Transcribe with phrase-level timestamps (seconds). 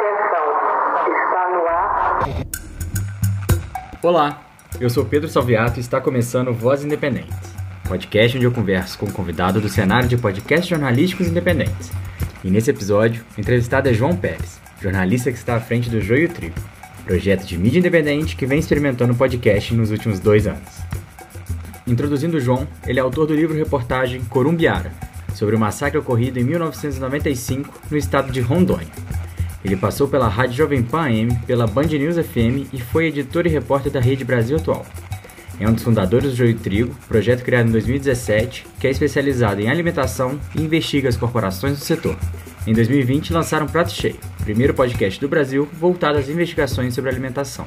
[0.00, 0.46] Atenção,
[1.12, 2.20] está no ar.
[4.02, 4.40] Olá,
[4.80, 7.36] eu sou Pedro Salviato e está começando Voz Independentes,
[7.86, 11.92] podcast onde eu converso com um convidado do cenário de podcasts jornalísticos independentes.
[12.42, 16.30] E nesse episódio, o entrevistado é João Pérez, jornalista que está à frente do Joio
[16.30, 16.56] Trigo,
[17.04, 20.80] projeto de mídia independente que vem experimentando podcast nos últimos dois anos.
[21.86, 24.92] Introduzindo o João, ele é autor do livro-reportagem Corumbiara,
[25.34, 28.88] sobre o massacre ocorrido em 1995 no estado de Rondônia.
[29.64, 33.50] Ele passou pela Rádio Jovem Pan AM, pela Band News FM e foi editor e
[33.50, 34.86] repórter da Rede Brasil Atual.
[35.60, 39.68] É um dos fundadores do Joio Trigo, projeto criado em 2017, que é especializado em
[39.68, 42.16] alimentação e investiga as corporações do setor.
[42.66, 47.66] Em 2020, lançaram Prato Cheio, primeiro podcast do Brasil voltado às investigações sobre alimentação.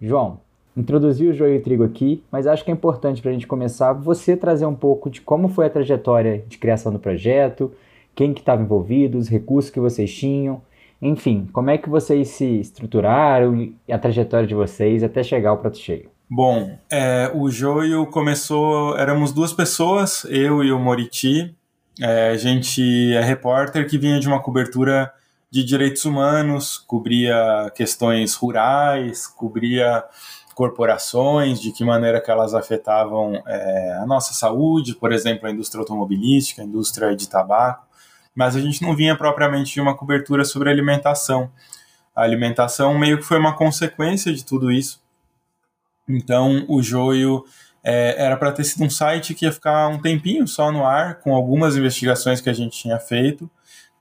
[0.00, 0.38] João,
[0.76, 4.36] introduzi o Joio Trigo aqui, mas acho que é importante para a gente começar você
[4.36, 7.72] trazer um pouco de como foi a trajetória de criação do projeto,
[8.16, 10.62] quem que estava envolvido, os recursos que vocês tinham,
[11.00, 13.54] enfim, como é que vocês se estruturaram
[13.86, 16.10] e a trajetória de vocês até chegar ao prato cheio?
[16.28, 21.54] Bom, é, o Joio começou, éramos duas pessoas, eu e o Moriti.
[22.00, 22.82] É, a gente
[23.14, 25.12] é repórter que vinha de uma cobertura
[25.50, 30.02] de direitos humanos, cobria questões rurais, cobria
[30.54, 35.80] corporações, de que maneira que elas afetavam é, a nossa saúde, por exemplo, a indústria
[35.80, 37.85] automobilística, a indústria de tabaco
[38.36, 41.50] mas a gente não vinha propriamente de uma cobertura sobre alimentação.
[42.14, 45.02] A alimentação meio que foi uma consequência de tudo isso.
[46.06, 47.44] Então, o Joio
[47.82, 51.18] é, era para ter sido um site que ia ficar um tempinho só no ar,
[51.20, 53.50] com algumas investigações que a gente tinha feito,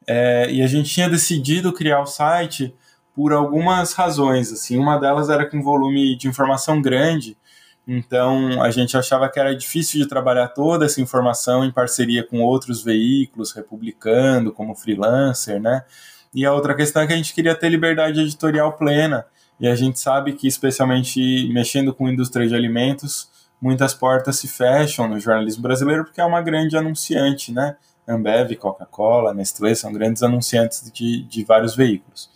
[0.05, 2.75] é, e a gente tinha decidido criar o site
[3.15, 4.51] por algumas razões.
[4.51, 7.37] Assim, uma delas era com volume de informação grande,
[7.87, 12.41] então, a gente achava que era difícil de trabalhar toda essa informação em parceria com
[12.41, 15.83] outros veículos, republicando, como freelancer, né?
[16.33, 19.25] E a outra questão é que a gente queria ter liberdade editorial plena.
[19.59, 23.29] E a gente sabe que, especialmente mexendo com indústria de alimentos,
[23.61, 27.77] muitas portas se fecham no jornalismo brasileiro porque é uma grande anunciante, né?
[28.07, 32.29] Ambev, Coca-Cola, Nestlé são grandes anunciantes de, de vários veículos.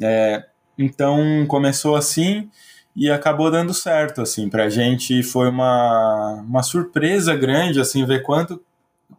[0.00, 0.44] É,
[0.78, 2.50] então, começou assim
[2.96, 8.62] e acabou dando certo, assim, pra gente foi uma, uma surpresa grande, assim, ver quanto,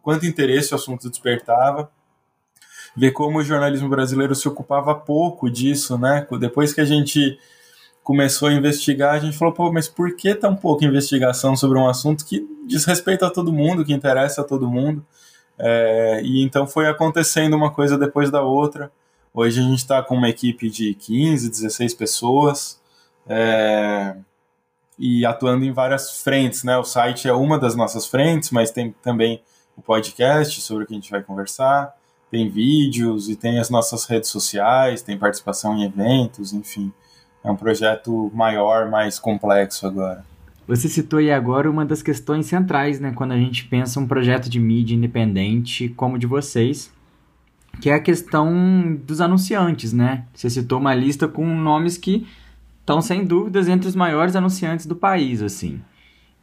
[0.02, 1.90] quanto interesse o assunto despertava,
[2.96, 7.38] ver como o jornalismo brasileiro se ocupava pouco disso, né, depois que a gente
[8.02, 11.88] começou a investigar, a gente falou, pô, mas por que tão pouca investigação sobre um
[11.88, 15.04] assunto que diz respeito a todo mundo, que interessa a todo mundo,
[15.58, 18.90] é, e então foi acontecendo uma coisa depois da outra,
[19.34, 22.80] hoje a gente está com uma equipe de 15, 16 pessoas,
[23.28, 24.16] é,
[24.98, 26.76] e atuando em várias frentes, né?
[26.78, 29.42] O site é uma das nossas frentes, mas tem também
[29.76, 31.94] o podcast sobre o que a gente vai conversar,
[32.30, 36.92] tem vídeos e tem as nossas redes sociais, tem participação em eventos, enfim.
[37.44, 40.24] É um projeto maior, mais complexo agora.
[40.66, 44.48] Você citou aí agora uma das questões centrais, né, quando a gente pensa um projeto
[44.50, 46.90] de mídia independente como o de vocês,
[47.80, 50.24] que é a questão dos anunciantes, né?
[50.34, 52.26] Você citou uma lista com nomes que
[52.86, 55.80] estão sem dúvidas entre os maiores anunciantes do país, assim.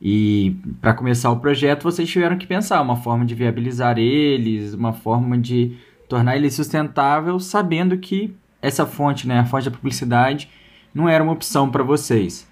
[0.02, 4.92] E para começar o projeto, vocês tiveram que pensar uma forma de viabilizar eles, uma
[4.92, 5.78] forma de
[6.09, 10.50] tornar ele sustentável, sabendo que essa fonte, né, a fonte da publicidade,
[10.94, 12.46] não era uma opção para vocês.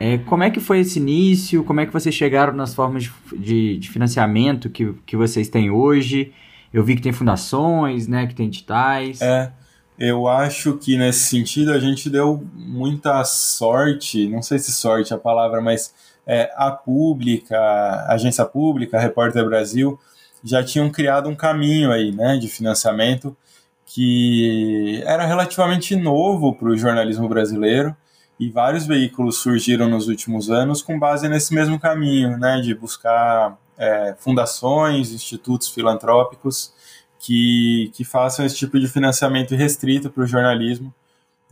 [0.00, 1.62] É, como é que foi esse início?
[1.64, 5.70] Como é que vocês chegaram nas formas de, de, de, financiamento que, que vocês têm
[5.70, 6.32] hoje?
[6.72, 9.20] Eu vi que tem fundações, né, que tem editais.
[9.20, 9.52] É,
[9.98, 15.16] eu acho que nesse sentido a gente deu muita sorte, não sei se sorte é
[15.16, 15.92] a palavra, mas
[16.26, 19.98] é, a pública, a agência pública, a Repórter Brasil,
[20.44, 23.36] já tinham criado um caminho aí, né, de financiamento
[23.84, 27.96] que era relativamente novo para o jornalismo brasileiro
[28.38, 33.58] e vários veículos surgiram nos últimos anos com base nesse mesmo caminho, né, de buscar
[33.76, 36.72] é, fundações, institutos filantrópicos
[37.18, 40.94] que, que façam esse tipo de financiamento restrito para o jornalismo.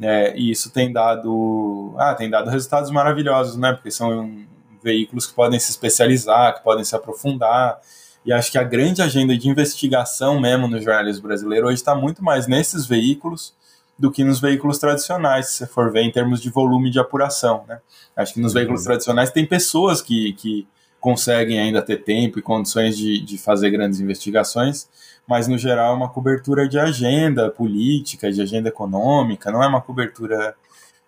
[0.00, 3.72] É, e isso tem dado, ah, tem dado resultados maravilhosos, né?
[3.72, 4.44] Porque são
[4.82, 7.80] veículos que podem se especializar, que podem se aprofundar.
[8.24, 12.22] E acho que a grande agenda de investigação mesmo no jornalismo brasileiro hoje está muito
[12.22, 13.54] mais nesses veículos
[13.98, 17.64] do que nos veículos tradicionais, se você for ver em termos de volume de apuração.
[17.66, 17.80] Né?
[18.14, 18.58] Acho que nos uhum.
[18.58, 20.66] veículos tradicionais tem pessoas que, que
[21.06, 24.88] conseguem ainda ter tempo e condições de, de fazer grandes investigações,
[25.24, 29.80] mas no geral é uma cobertura de agenda política, de agenda econômica, não é uma
[29.80, 30.56] cobertura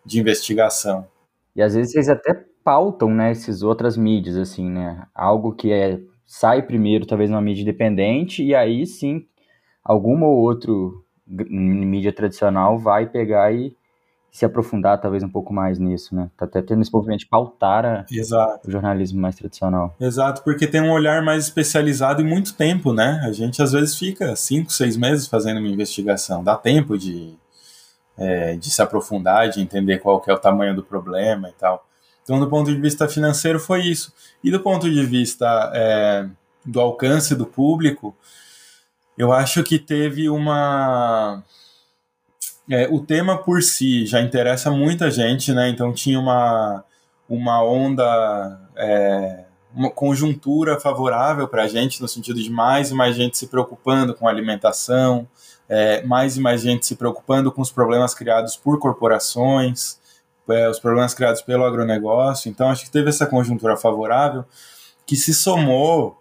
[0.07, 1.05] de investigação.
[1.57, 5.99] E às vezes vocês até pautam, né, essas outras mídias, assim, né, algo que é,
[6.25, 9.27] sai primeiro talvez numa mídia independente e aí sim
[9.83, 13.77] alguma ou outro mídia tradicional vai pegar e
[14.31, 16.31] se aprofundar talvez um pouco mais nisso, né?
[16.37, 18.05] Tá até tendo esse movimento de pautar a,
[18.65, 19.95] o jornalismo mais tradicional.
[20.01, 23.21] Exato, porque tem um olhar mais especializado em muito tempo, né?
[23.25, 27.35] A gente às vezes fica cinco, seis meses fazendo uma investigação, dá tempo de,
[28.17, 31.87] é, de se aprofundar, de entender qual que é o tamanho do problema e tal.
[32.23, 34.13] Então, do ponto de vista financeiro, foi isso.
[34.45, 36.29] E do ponto de vista é,
[36.63, 38.15] do alcance do público,
[39.17, 41.43] eu acho que teve uma
[42.71, 45.69] é, o tema por si já interessa muita gente, né?
[45.69, 46.85] Então tinha uma,
[47.29, 49.45] uma onda, é,
[49.75, 54.15] uma conjuntura favorável para a gente, no sentido de mais e mais gente se preocupando
[54.15, 55.27] com alimentação,
[55.69, 59.99] é, mais e mais gente se preocupando com os problemas criados por corporações,
[60.49, 62.51] é, os problemas criados pelo agronegócio.
[62.51, 64.45] Então acho que teve essa conjuntura favorável
[65.07, 66.18] que se somou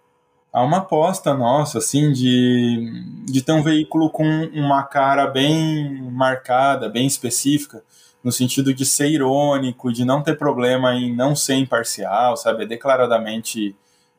[0.52, 6.88] há uma aposta nossa, assim, de, de ter um veículo com uma cara bem marcada,
[6.88, 7.82] bem específica,
[8.22, 12.64] no sentido de ser irônico, de não ter problema em não ser imparcial, sabe?
[12.64, 13.76] É declaradamente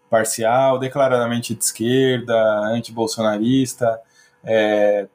[0.09, 2.35] parcial, declaradamente de esquerda,
[2.69, 3.99] anti-bolsonarista.
[4.43, 5.07] É,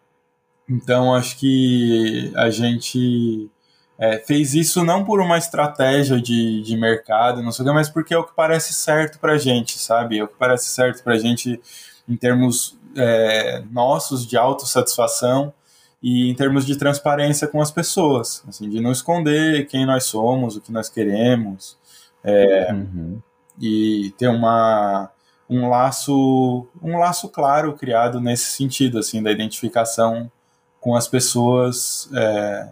[0.68, 3.50] então, acho que a gente
[3.98, 7.88] é, fez isso não por uma estratégia de, de mercado, não sei o que, mas
[7.88, 10.18] porque é o que parece certo para a gente, sabe?
[10.18, 11.60] É o que parece certo para a gente
[12.08, 15.52] em termos é, nossos de autossatisfação
[16.02, 20.56] e em termos de transparência com as pessoas, assim, de não esconder quem nós somos,
[20.56, 21.78] o que nós queremos,
[22.22, 23.20] é, uhum.
[23.60, 25.10] e ter uma
[25.48, 30.30] um laço um laço claro criado nesse sentido, assim, da identificação
[30.80, 32.68] com as pessoas é,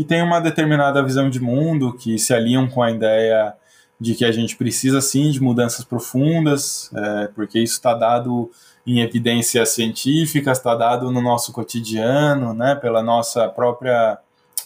[0.00, 3.52] que têm uma determinada visão de mundo, que se alinham com a ideia
[4.00, 8.50] de que a gente precisa sim de mudanças profundas, é, porque isso está dado
[8.86, 14.16] em evidências científicas, está dado no nosso cotidiano, né, pela nossa própria,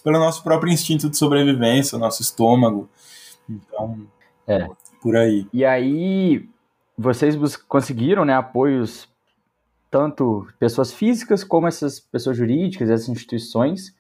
[0.04, 2.88] pelo nosso próprio instinto de sobrevivência, nosso estômago.
[3.50, 4.06] Então,
[4.46, 4.68] é.
[5.02, 5.48] por aí.
[5.52, 6.48] E aí,
[6.96, 9.08] vocês conseguiram, né, apoios
[9.90, 13.92] tanto pessoas físicas como essas pessoas jurídicas, essas instituições,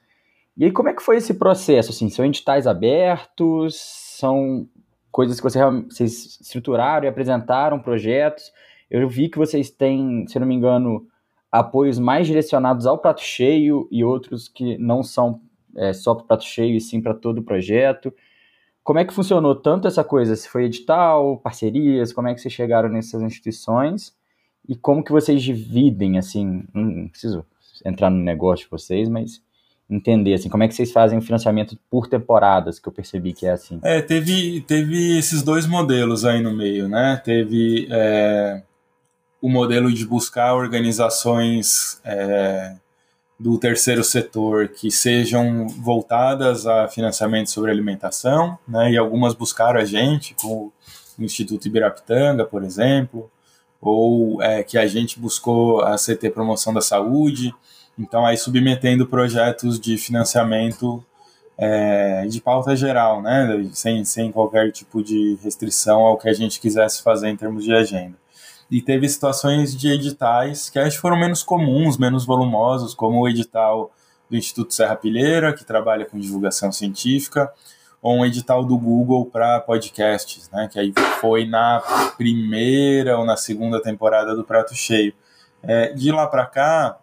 [0.56, 1.90] e aí, como é que foi esse processo?
[1.90, 3.76] Assim, são editais abertos?
[3.76, 4.68] São
[5.10, 8.52] coisas que vocês estruturaram e apresentaram, projetos?
[8.90, 11.06] Eu vi que vocês têm, se não me engano,
[11.50, 15.40] apoios mais direcionados ao prato cheio e outros que não são
[15.76, 18.12] é, só para o prato cheio e sim para todo o projeto.
[18.82, 20.36] Como é que funcionou tanto essa coisa?
[20.36, 24.14] Se foi edital, parcerias, como é que vocês chegaram nessas instituições?
[24.68, 27.44] E como que vocês dividem, assim, não preciso
[27.84, 29.42] entrar no negócio de vocês, mas
[29.88, 33.46] entender, assim, como é que vocês fazem o financiamento por temporadas, que eu percebi que
[33.46, 33.78] é assim.
[33.82, 37.20] É, teve, teve esses dois modelos aí no meio, né?
[37.22, 38.62] Teve é,
[39.40, 42.76] o modelo de buscar organizações é,
[43.38, 48.92] do terceiro setor que sejam voltadas a financiamento sobre alimentação, né?
[48.92, 50.72] E algumas buscaram a gente, como
[51.18, 53.30] o Instituto Ibirapitanga, por exemplo,
[53.80, 57.54] ou é, que a gente buscou a CT Promoção da Saúde,
[57.98, 61.04] então, aí submetendo projetos de financiamento
[61.56, 66.60] é, de pauta geral, né, sem, sem qualquer tipo de restrição ao que a gente
[66.60, 68.16] quisesse fazer em termos de agenda.
[68.70, 73.28] E teve situações de editais que acho que foram menos comuns, menos volumosos, como o
[73.28, 73.92] edital
[74.28, 77.52] do Instituto Serra Pilheira, que trabalha com divulgação científica,
[78.02, 81.80] ou um edital do Google para podcasts, né, que aí foi na
[82.16, 85.14] primeira ou na segunda temporada do Prato Cheio.
[85.62, 86.98] É, de lá para cá,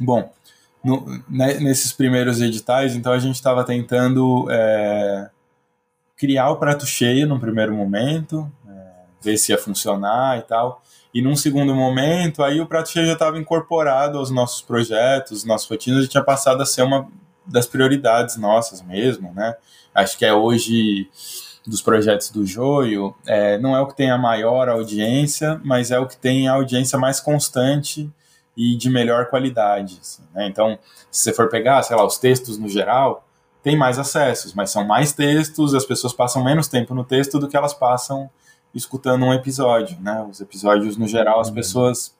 [0.00, 0.32] Bom,
[0.82, 5.28] no, né, nesses primeiros editais, então a gente estava tentando é,
[6.16, 8.72] criar o prato cheio num primeiro momento, é,
[9.20, 10.82] ver se ia funcionar e tal.
[11.12, 15.68] E num segundo momento, aí o prato cheio já estava incorporado aos nossos projetos, nossas
[15.68, 17.06] rotinas, e tinha passado a ser uma
[17.44, 19.56] das prioridades nossas mesmo, né?
[19.94, 21.10] Acho que é hoje
[21.66, 25.98] dos projetos do Joio, é, não é o que tem a maior audiência, mas é
[25.98, 28.10] o que tem a audiência mais constante
[28.56, 29.98] e de melhor qualidade.
[30.00, 30.46] Assim, né?
[30.46, 30.78] Então,
[31.10, 33.26] se você for pegar, sei lá, os textos no geral,
[33.62, 37.48] tem mais acessos, mas são mais textos, as pessoas passam menos tempo no texto do
[37.48, 38.30] que elas passam
[38.74, 39.98] escutando um episódio.
[40.00, 40.26] Né?
[40.30, 41.54] Os episódios, no geral, as uhum.
[41.54, 42.14] pessoas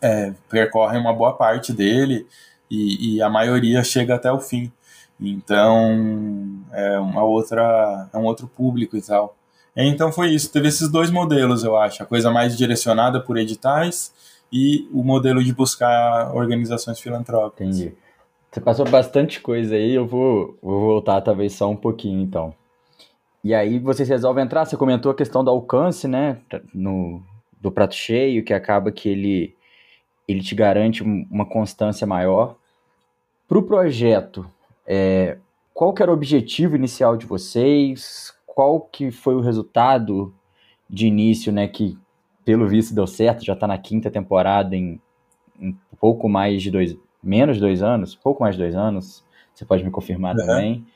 [0.00, 2.26] é, percorrem uma boa parte dele
[2.70, 4.72] e, e, a maioria chega até o fim.
[5.20, 9.36] Então, é uma outra, é um outro público e tal.
[9.74, 12.02] Então foi isso, teve esses dois modelos, eu acho.
[12.02, 14.12] A coisa mais direcionada por editais
[14.52, 17.78] e o modelo de buscar organizações filantrópicas.
[17.78, 17.94] Entendi.
[18.50, 22.54] Você passou bastante coisa aí, eu vou, vou voltar talvez só um pouquinho então.
[23.42, 26.38] E aí vocês resolvem entrar, você comentou a questão do alcance, né,
[26.72, 27.22] no,
[27.60, 29.56] do prato cheio, que acaba que ele,
[30.28, 32.56] ele te garante uma constância maior.
[33.48, 34.46] Para o projeto,
[34.86, 35.38] é,
[35.72, 38.34] qual que era o objetivo inicial de vocês?
[38.46, 40.32] Qual que foi o resultado
[40.88, 41.66] de início, né?
[41.66, 41.98] Que
[42.44, 45.00] pelo visto deu certo, já está na quinta temporada em,
[45.60, 49.24] em, pouco mais de dois, menos dois anos, pouco mais de dois anos.
[49.54, 50.46] Você pode me confirmar uhum.
[50.46, 50.86] também.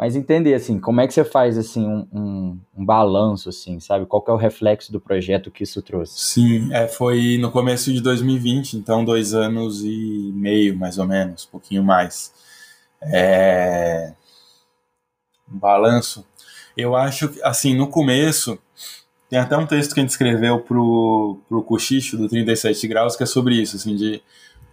[0.00, 4.06] Mas entender, assim, como é que você faz, assim, um, um, um, balanço, assim, sabe?
[4.06, 6.18] Qual que é o reflexo do projeto que isso trouxe?
[6.18, 11.44] Sim, é, foi no começo de 2020, então dois anos e meio, mais ou menos,
[11.44, 12.32] um pouquinho mais.
[13.02, 14.14] É...
[15.52, 16.26] Um balanço.
[16.74, 18.58] Eu acho que, assim, no começo,
[19.30, 23.22] tem até um texto que a gente escreveu pro, pro Cochicho, do 37 Graus, que
[23.22, 24.20] é sobre isso, assim, de...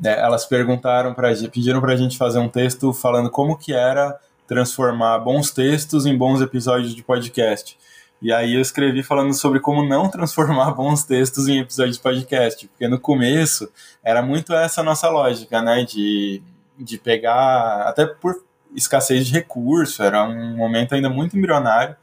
[0.03, 5.19] É, elas perguntaram para pediram pra gente fazer um texto falando como que era transformar
[5.19, 7.77] bons textos em bons episódios de podcast.
[8.21, 12.67] E aí eu escrevi falando sobre como não transformar bons textos em episódios de podcast,
[12.67, 13.71] porque no começo
[14.03, 16.41] era muito essa nossa lógica, né, de,
[16.77, 18.43] de pegar, até por
[18.75, 21.95] escassez de recurso, era um momento ainda muito embrionário,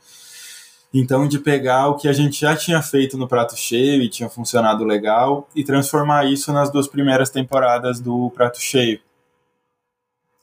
[0.95, 4.29] então de pegar o que a gente já tinha feito no Prato Cheio e tinha
[4.31, 9.01] funcionado legal e transformar isso nas duas primeiras temporadas do Prato Cheio.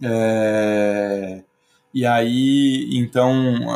[0.03, 1.41] É...
[1.93, 3.34] E aí, então,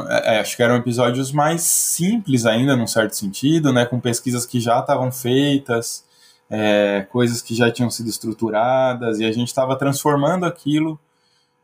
[0.10, 3.86] é, é, acho que eram episódios mais simples ainda, num certo sentido, né?
[3.86, 6.06] Com pesquisas que já estavam feitas,
[6.50, 10.98] é, coisas que já tinham sido estruturadas, e a gente estava transformando aquilo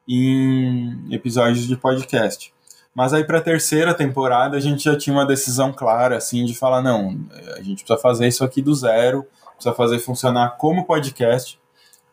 [0.07, 2.53] em episódios de podcast.
[2.93, 6.53] Mas aí para a terceira temporada a gente já tinha uma decisão clara, assim, de
[6.53, 7.17] falar, não,
[7.55, 11.59] a gente precisa fazer isso aqui do zero, precisa fazer funcionar como podcast,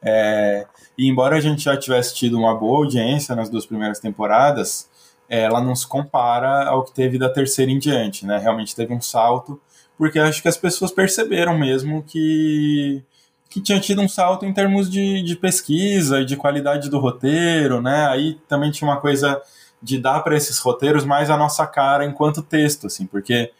[0.01, 0.67] é,
[0.97, 4.89] e embora a gente já tivesse tido uma boa audiência nas duas primeiras temporadas,
[5.29, 8.39] ela não se compara ao que teve da terceira em diante, né?
[8.39, 9.61] Realmente teve um salto,
[9.97, 13.03] porque acho que as pessoas perceberam mesmo que,
[13.51, 17.83] que tinha tido um salto em termos de, de pesquisa e de qualidade do roteiro,
[17.83, 18.07] né?
[18.07, 19.41] Aí também tinha uma coisa
[19.83, 23.53] de dar para esses roteiros mais a nossa cara enquanto texto, assim, porque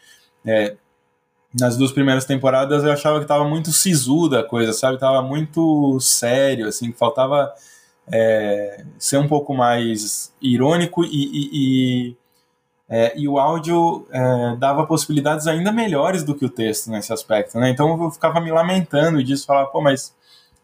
[0.45, 0.75] é,
[1.57, 4.99] nas duas primeiras temporadas eu achava que tava muito sisuda a coisa, sabe?
[4.99, 7.53] Tava muito sério, assim, faltava
[8.11, 12.17] é, ser um pouco mais irônico e, e, e,
[12.87, 17.57] é, e o áudio é, dava possibilidades ainda melhores do que o texto nesse aspecto,
[17.59, 17.69] né?
[17.69, 20.13] Então eu ficava me lamentando disso, falava, pô, mas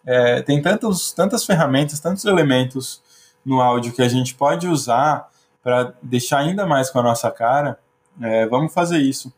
[0.06, 3.02] é, tem tantos, tantas ferramentas, tantos elementos
[3.44, 5.30] no áudio que a gente pode usar
[5.66, 7.80] para deixar ainda mais com a nossa cara,
[8.22, 9.34] é, vamos fazer isso.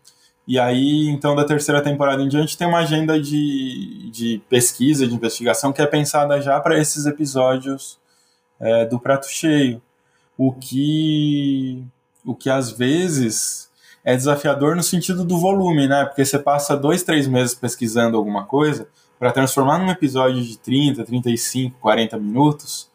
[0.46, 5.16] E aí, então, da terceira temporada em diante, tem uma agenda de, de pesquisa, de
[5.16, 7.98] investigação, que é pensada já para esses episódios
[8.60, 9.82] é, do Prato Cheio.
[10.38, 11.82] O que,
[12.26, 13.72] o que às vezes
[14.04, 16.04] é desafiador no sentido do volume, né?
[16.04, 21.06] Porque você passa dois, três meses pesquisando alguma coisa para transformar num episódio de 30,
[21.06, 22.90] 35, 40 minutos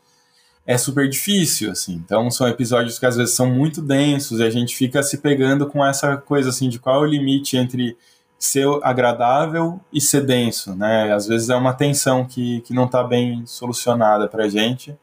[0.66, 1.94] é super difícil, assim.
[1.94, 5.66] Então são episódios que às vezes são muito densos e a gente fica se pegando
[5.66, 7.96] com essa coisa assim de qual é o limite entre
[8.38, 11.12] ser agradável e ser denso, né?
[11.12, 14.96] Às vezes é uma tensão que, que não está bem solucionada pra gente.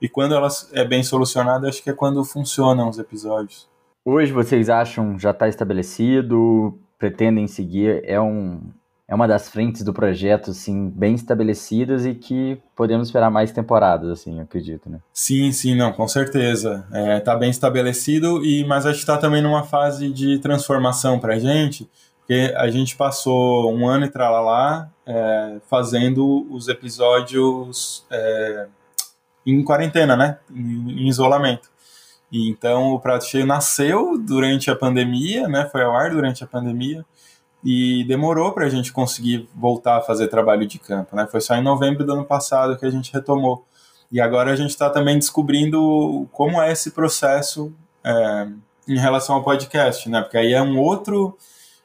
[0.00, 3.68] E quando ela é bem solucionada, acho que é quando funcionam os episódios.
[4.04, 8.60] Hoje vocês acham já está estabelecido, pretendem seguir, é um,
[9.12, 14.08] é uma das frentes do projeto, assim, bem estabelecidas e que podemos esperar mais temporadas,
[14.08, 15.00] assim, acredito, né?
[15.12, 16.86] Sim, sim, não, com certeza.
[16.90, 21.38] É, tá bem estabelecido, e mas a gente tá também numa fase de transformação pra
[21.38, 21.86] gente,
[22.20, 28.66] porque a gente passou um ano e tralalá é, fazendo os episódios é,
[29.44, 30.38] em quarentena, né?
[30.50, 31.68] Em, em isolamento.
[32.32, 35.68] E então o Prato Cheio nasceu durante a pandemia, né?
[35.70, 37.04] Foi ao ar durante a pandemia
[37.64, 41.26] e demorou para a gente conseguir voltar a fazer trabalho de campo, né?
[41.30, 43.64] Foi só em novembro do ano passado que a gente retomou.
[44.10, 47.72] E agora a gente está também descobrindo como é esse processo
[48.04, 48.48] é,
[48.88, 50.20] em relação ao podcast, né?
[50.20, 51.36] Porque aí é um outro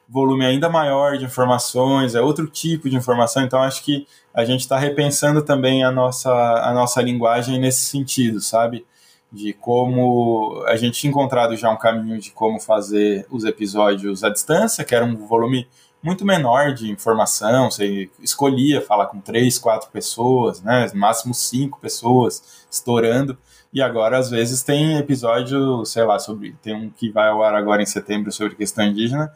[0.08, 4.60] volume ainda maior de informações, é outro tipo de informação, então acho que a gente
[4.60, 8.86] está repensando também a nossa, a nossa linguagem nesse sentido, sabe?
[9.30, 14.30] De como a gente tinha encontrado já um caminho de como fazer os episódios à
[14.30, 15.68] distância, que era um volume
[16.02, 22.64] muito menor de informação, você escolhia falar com três, quatro pessoas, né, máximo cinco pessoas
[22.70, 23.36] estourando,
[23.72, 27.54] e agora às vezes tem episódio, sei lá, sobre tem um que vai ao ar
[27.54, 29.30] agora em setembro sobre questão indígena,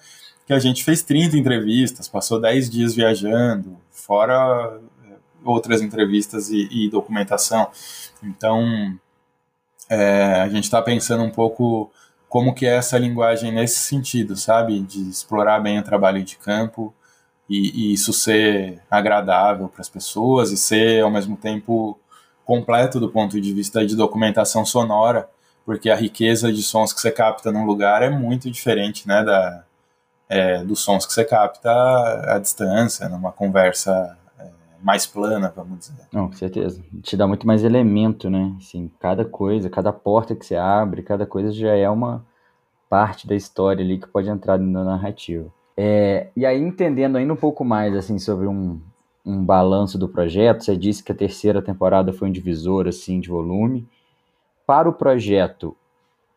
[0.46, 6.68] que a gente fez 30 entrevistas, passou 10 dias viajando, fora eh, outras entrevistas e,
[6.70, 7.70] e documentação.
[8.22, 8.98] Então,
[9.92, 11.92] é, a gente está pensando um pouco
[12.26, 14.80] como que é essa linguagem nesse sentido, sabe?
[14.80, 16.94] De explorar bem o trabalho de campo
[17.46, 21.98] e, e isso ser agradável para as pessoas e ser, ao mesmo tempo,
[22.42, 25.28] completo do ponto de vista de documentação sonora,
[25.66, 29.64] porque a riqueza de sons que você capta num lugar é muito diferente, né, da,
[30.26, 31.70] é, dos sons que você capta
[32.34, 34.16] à distância, numa conversa
[34.82, 36.06] mais plana, vamos dizer.
[36.12, 36.82] Não, com certeza.
[37.02, 38.54] Te dá muito mais elemento, né?
[38.58, 42.24] Assim, cada coisa, cada porta que você abre, cada coisa já é uma
[42.88, 45.50] parte da história ali que pode entrar na narrativa.
[45.76, 48.80] É, e aí, entendendo ainda um pouco mais assim sobre um,
[49.24, 53.28] um balanço do projeto, você disse que a terceira temporada foi um divisor assim, de
[53.28, 53.88] volume.
[54.66, 55.76] Para o projeto,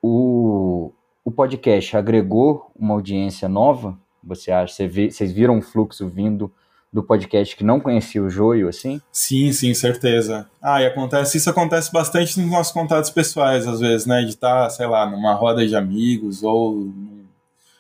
[0.02, 0.92] o,
[1.24, 3.98] o podcast agregou uma audiência nova?
[4.24, 4.74] Você acha?
[4.74, 6.52] Você vê, vocês viram um fluxo vindo
[6.96, 9.02] do podcast que não conhecia o Joio, assim?
[9.12, 10.50] Sim, sim, certeza.
[10.62, 14.22] Ah, e acontece, isso acontece bastante nos nossos contatos pessoais, às vezes, né?
[14.22, 16.90] De estar, sei lá, numa roda de amigos ou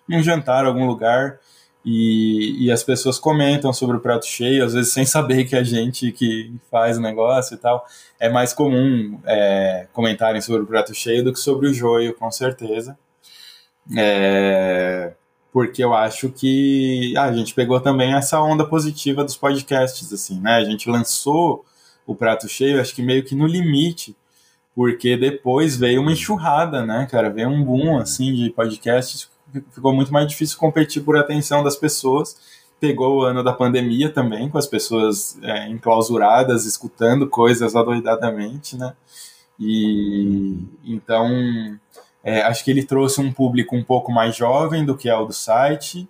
[0.05, 1.39] num jantar, algum lugar,
[1.85, 5.63] e, e as pessoas comentam sobre o prato cheio, às vezes sem saber que a
[5.63, 7.85] gente que faz o negócio e tal.
[8.19, 12.29] É mais comum é, comentarem sobre o prato cheio do que sobre o joio, com
[12.29, 12.97] certeza.
[13.97, 15.13] É,
[15.55, 20.37] porque eu acho que ah, a gente pegou também essa onda positiva dos podcasts, assim,
[20.37, 20.55] né?
[20.55, 21.63] A gente lançou
[22.05, 24.13] o prato cheio, acho que meio que no limite,
[24.75, 27.29] porque depois veio uma enxurrada, né, cara?
[27.29, 29.29] Veio um boom, assim, de podcasts
[29.71, 32.35] ficou muito mais difícil competir por atenção das pessoas.
[32.77, 38.93] Pegou o ano da pandemia também, com as pessoas é, enclausuradas, escutando coisas adoidadamente, né?
[39.57, 41.29] E então,
[42.25, 45.25] é, acho que ele trouxe um público um pouco mais jovem do que é o
[45.25, 46.09] do site.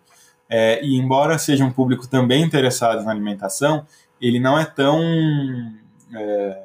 [0.50, 3.86] É, e embora seja um público também interessado na alimentação,
[4.22, 5.02] ele não é tão
[6.16, 6.64] é,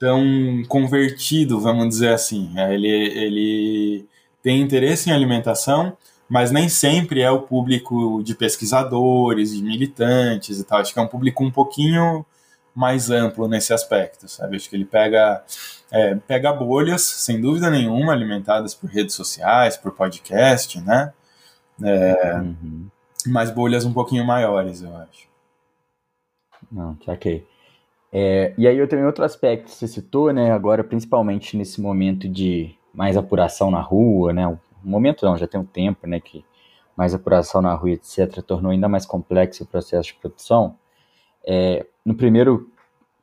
[0.00, 2.52] tão convertido, vamos dizer assim.
[2.56, 4.08] É, ele, ele
[4.42, 5.96] tem interesse em alimentação,
[6.28, 10.80] mas nem sempre é o público de pesquisadores, de militantes e tal.
[10.80, 12.26] Acho que é um público um pouquinho
[12.78, 14.54] mais amplo nesse aspecto, sabe?
[14.54, 15.42] Acho que ele pega,
[15.90, 21.12] é, pega bolhas, sem dúvida nenhuma, alimentadas por redes sociais, por podcast, né?
[21.82, 22.86] É, uhum.
[23.26, 25.26] Mas bolhas um pouquinho maiores, eu acho.
[26.70, 27.44] Não, saquei.
[28.12, 30.52] É, e aí eu tenho outro aspecto que você citou, né?
[30.52, 34.46] Agora, principalmente nesse momento de mais apuração na rua, né?
[34.46, 36.20] Um momento não, já tem um tempo, né?
[36.20, 36.44] Que
[36.96, 40.76] mais apuração na rua, etc., tornou ainda mais complexo o processo de produção.
[41.44, 42.70] É, no primeiro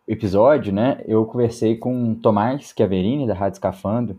[0.07, 4.15] episódio, né, eu conversei com o Tomás Chiaverini, da Rádio Escafando.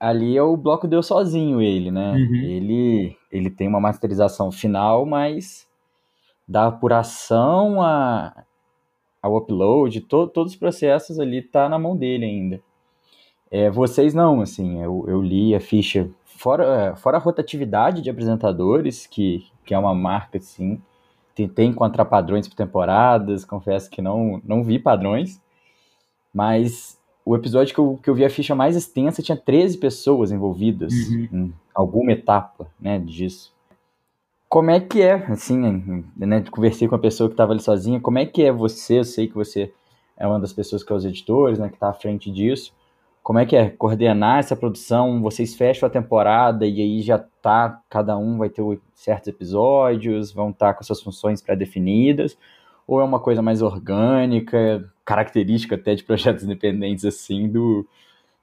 [0.00, 2.12] Ali é o bloco deu sozinho ele, né?
[2.12, 2.34] Uhum.
[2.34, 5.64] Ele, ele tem uma masterização final, mas
[6.46, 8.44] da apuração a,
[9.22, 12.60] ao upload, to, todos os processos ali tá na mão dele ainda.
[13.48, 19.06] É, vocês não, assim, eu, eu li a ficha, fora, fora a rotatividade de apresentadores,
[19.06, 20.82] que, que é uma marca, assim,
[21.38, 25.40] tentei encontrar padrões por temporadas, confesso que não, não vi padrões,
[26.34, 30.32] mas o episódio que eu, que eu vi a ficha mais extensa tinha 13 pessoas
[30.32, 31.28] envolvidas uhum.
[31.32, 33.52] em alguma etapa, né, disso.
[34.48, 35.56] Como é que é, assim,
[36.16, 39.04] né, conversei com a pessoa que estava ali sozinha, como é que é você, eu
[39.04, 39.72] sei que você
[40.16, 42.72] é uma das pessoas que é os editores, né, que está à frente disso,
[43.28, 45.20] como é que é coordenar essa produção?
[45.20, 48.62] Vocês fecham a temporada e aí já tá, cada um vai ter
[48.94, 52.38] certos episódios, vão estar tá com suas funções pré-definidas,
[52.86, 57.86] ou é uma coisa mais orgânica, característica até de projetos independentes assim, do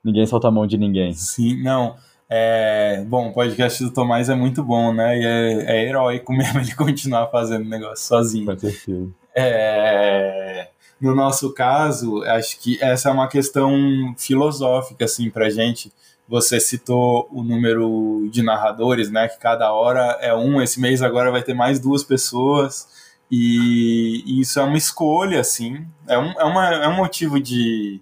[0.04, 1.14] ninguém solta a mão de ninguém?
[1.14, 1.96] Sim, não.
[2.30, 5.18] É, bom, o podcast do Tomás é muito bom, né?
[5.18, 8.46] E é, é heróico mesmo ele continuar fazendo o negócio sozinho.
[8.46, 9.10] Com certeza.
[9.36, 10.70] É,
[11.06, 15.94] no nosso caso, acho que essa é uma questão filosófica, assim, pra gente.
[16.28, 19.28] Você citou o número de narradores, né?
[19.28, 20.60] Que cada hora é um.
[20.60, 22.88] Esse mês agora vai ter mais duas pessoas.
[23.30, 25.86] E, e isso é uma escolha, assim.
[26.08, 28.02] É um, é uma, é um motivo de,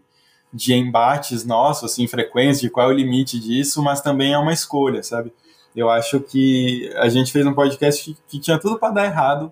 [0.53, 4.53] de embates nossos, assim, frequência, de qual é o limite disso, mas também é uma
[4.53, 5.33] escolha, sabe?
[5.75, 9.51] Eu acho que a gente fez um podcast que, que tinha tudo para dar errado,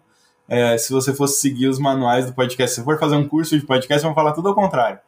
[0.51, 2.75] é, se você fosse seguir os manuais do podcast.
[2.75, 4.99] Se for fazer um curso de podcast, vão falar tudo ao contrário.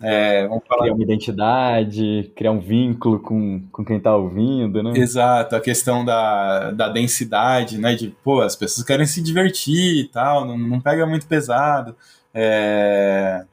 [0.00, 0.84] É, falar...
[0.84, 4.92] Criar uma identidade, criar um vínculo com, com quem está ouvindo, né?
[4.96, 7.94] Exato, a questão da, da densidade, né?
[7.94, 11.94] De, pô, as pessoas querem se divertir e tal, não, não pega muito pesado.
[12.32, 13.44] É...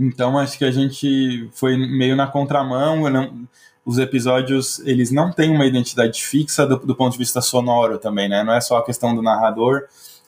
[0.00, 3.46] Então, acho que a gente foi meio na contramão, não...
[3.84, 8.26] os episódios, eles não têm uma identidade fixa do, do ponto de vista sonoro também,
[8.26, 8.42] né?
[8.42, 9.82] Não é só a questão do narrador,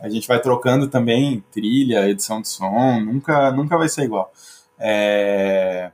[0.04, 4.30] a gente vai trocando também trilha, edição de som, nunca, nunca vai ser igual.
[4.78, 5.90] É...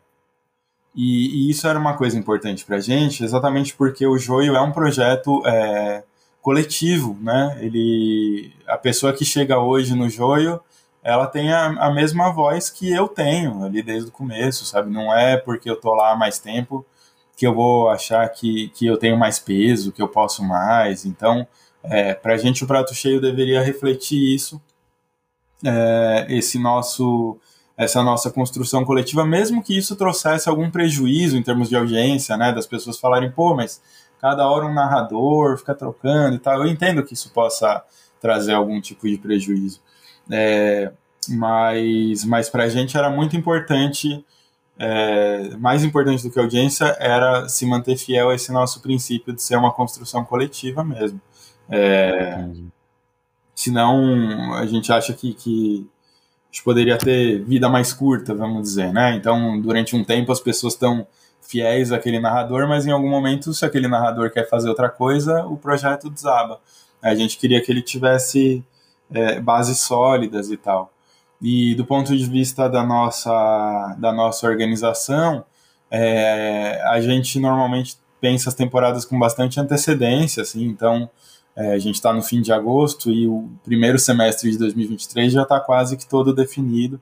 [0.93, 4.61] E, e, isso era uma coisa importante para a gente, exatamente porque o Joio é
[4.61, 6.03] um projeto é,
[6.43, 7.57] coletivo, né?
[7.61, 10.61] Ele, a pessoa que chega hoje no Joio,
[11.05, 14.91] ela tem a, a, mesma voz que eu tenho ali desde o começo, sabe?
[14.91, 16.85] Não é porque eu tô lá há mais tempo
[17.37, 21.07] que eu vou achar que, que eu tenho mais peso, que eu posso mais.
[21.07, 21.47] Então,
[21.83, 24.61] é, para a gente o prato cheio deveria refletir isso,
[25.65, 27.39] é, esse nosso
[27.77, 32.53] essa nossa construção coletiva, mesmo que isso trouxesse algum prejuízo em termos de audiência, né,
[32.53, 33.81] das pessoas falarem, pô, mas
[34.21, 36.59] cada hora um narrador fica trocando e tal.
[36.59, 37.83] Eu entendo que isso possa
[38.21, 39.81] trazer algum tipo de prejuízo.
[40.31, 40.93] É,
[41.29, 44.25] mas mas para a gente era muito importante,
[44.79, 49.43] é, mais importante do que audiência, era se manter fiel a esse nosso princípio de
[49.43, 51.21] ser uma construção coletiva mesmo.
[51.71, 52.49] É,
[53.55, 55.89] senão a gente acha que, que
[56.45, 59.15] a gente poderia ter vida mais curta, vamos dizer, né?
[59.15, 61.07] Então, durante um tempo as pessoas estão
[61.41, 65.57] fiéis àquele narrador, mas em algum momento, se aquele narrador quer fazer outra coisa, o
[65.57, 66.61] projeto desaba.
[67.03, 68.65] A gente queria que ele tivesse
[69.13, 70.93] é, bases sólidas e tal.
[71.41, 75.45] E do ponto de vista da nossa, da nossa organização,
[75.91, 81.09] é, a gente normalmente pensa as temporadas com bastante antecedência, assim, então
[81.57, 85.43] é, a gente está no fim de agosto e o primeiro semestre de 2023 já
[85.43, 87.01] está quase que todo definido.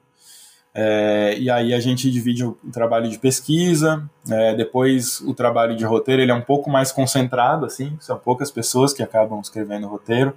[0.74, 5.84] É, e aí a gente divide o, trabalho de pesquisa, é, depois o trabalho de
[5.84, 10.34] roteiro ele é um pouco mais concentrado, assim, são poucas pessoas que acabam escrevendo roteiro,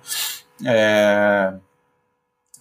[0.65, 1.53] é,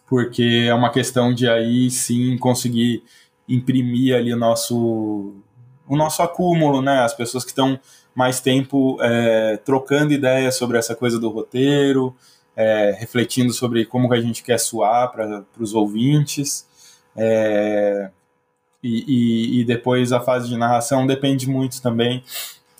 [0.06, 3.02] porque é uma questão de aí sim conseguir
[3.48, 5.34] imprimir ali o nosso
[5.88, 7.00] o nosso acúmulo, né?
[7.00, 7.80] As pessoas que estão
[8.14, 12.14] mais tempo é, trocando ideias sobre essa coisa do roteiro,
[12.57, 16.66] é, refletindo sobre como que a gente quer suar para os ouvintes.
[17.16, 18.11] É,
[18.83, 22.25] e, e, e, depois a fase de narração depende muito também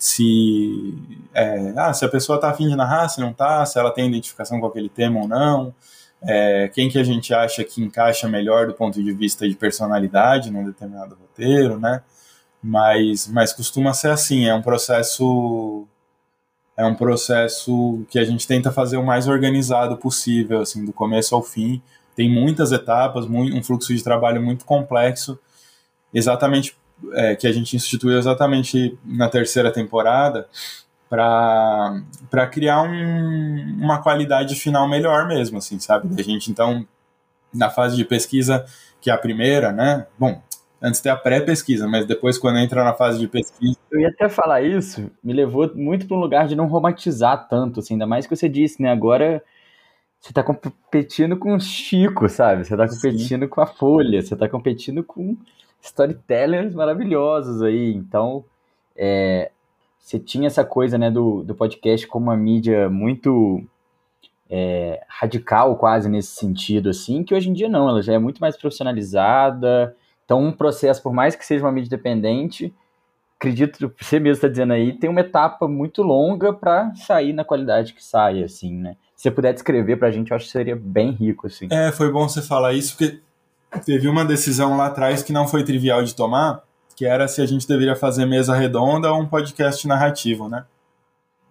[0.01, 0.95] se,
[1.35, 4.09] é, ah, se a pessoa está afim de narrar, se não está, se ela tem
[4.09, 5.75] identificação com aquele tema ou não,
[6.23, 10.51] é, quem que a gente acha que encaixa melhor do ponto de vista de personalidade
[10.51, 12.03] num determinado roteiro, né?
[12.63, 15.87] Mas, mas costuma ser assim, é um processo
[16.77, 21.35] é um processo que a gente tenta fazer o mais organizado possível, assim, do começo
[21.35, 21.83] ao fim,
[22.17, 25.39] tem muitas etapas, um fluxo de trabalho muito complexo,
[26.13, 26.75] exatamente
[27.13, 30.49] é, que a gente instituiu exatamente na terceira temporada
[31.09, 36.09] para criar um, uma qualidade final melhor mesmo, assim, sabe?
[36.19, 36.87] A gente então
[37.53, 38.65] na fase de pesquisa
[39.01, 40.07] que é a primeira, né?
[40.19, 40.41] Bom,
[40.83, 43.77] antes tem a pré-pesquisa, mas depois quando entra na fase de pesquisa.
[43.91, 47.81] Eu ia até falar isso, me levou muito para um lugar de não romantizar tanto,
[47.81, 48.91] assim, ainda mais que você disse, né?
[48.91, 49.43] Agora
[50.21, 52.65] você tá competindo com o Chico, sabe?
[52.65, 53.49] Você tá competindo Sim.
[53.49, 55.37] com a Folha, você tá competindo com
[55.81, 57.95] storytellers maravilhosos aí.
[57.95, 58.45] Então,
[58.95, 59.51] é,
[59.99, 63.65] você tinha essa coisa, né, do, do podcast como uma mídia muito
[64.51, 68.41] é, radical, quase nesse sentido, assim, que hoje em dia não, ela já é muito
[68.41, 69.97] mais profissionalizada.
[70.31, 72.73] Então, um processo, por mais que seja uma mídia independente,
[73.37, 77.93] acredito, você mesmo está dizendo aí, tem uma etapa muito longa para sair na qualidade
[77.93, 78.95] que sai, assim, né?
[79.17, 81.67] Se você puder descrever para a gente, eu acho que seria bem rico, assim.
[81.69, 83.19] É, foi bom você falar isso, porque
[83.85, 86.63] teve uma decisão lá atrás que não foi trivial de tomar,
[86.95, 90.65] que era se a gente deveria fazer mesa redonda ou um podcast narrativo, né?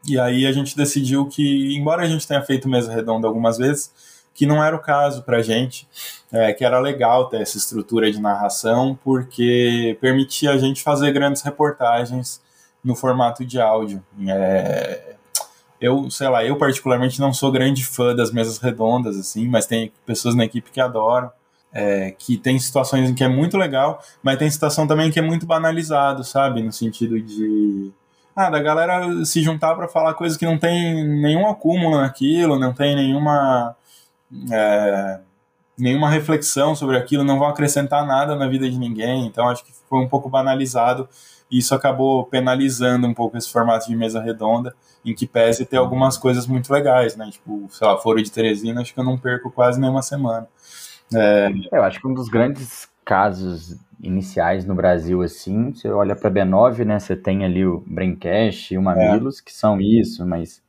[0.08, 4.19] E aí a gente decidiu que, embora a gente tenha feito mesa redonda algumas vezes,
[4.34, 5.88] que não era o caso para a gente,
[6.32, 11.42] é, que era legal ter essa estrutura de narração, porque permitia a gente fazer grandes
[11.42, 12.42] reportagens
[12.84, 14.04] no formato de áudio.
[14.28, 15.16] É,
[15.82, 19.92] eu, sei lá, eu particularmente não sou grande fã das mesas redondas, assim, mas tem
[20.06, 21.32] pessoas na equipe que adoram.
[21.72, 25.22] É, que tem situações em que é muito legal, mas tem situação também que é
[25.22, 26.64] muito banalizado, sabe?
[26.64, 27.92] No sentido de.
[28.36, 32.74] Ah, da galera se juntar para falar coisas que não tem nenhum acúmulo naquilo, não
[32.74, 33.76] tem nenhuma
[34.52, 35.20] é,
[35.78, 39.26] nenhuma reflexão sobre aquilo, não vão acrescentar nada na vida de ninguém.
[39.26, 41.08] Então acho que foi um pouco banalizado
[41.50, 45.78] e isso acabou penalizando um pouco esse formato de mesa redonda, em que pese ter
[45.78, 47.30] algumas coisas muito legais, né?
[47.32, 50.48] Tipo, sei lá, Foro de Teresina, acho que eu não perco quase nenhuma semana.
[51.14, 51.50] É...
[51.72, 56.86] Eu acho que um dos grandes casos iniciais no Brasil, assim, você olha para B9,
[56.86, 57.00] né?
[57.00, 59.44] Você tem ali o Braincast e o Mamilos, é.
[59.44, 60.62] que são isso, mas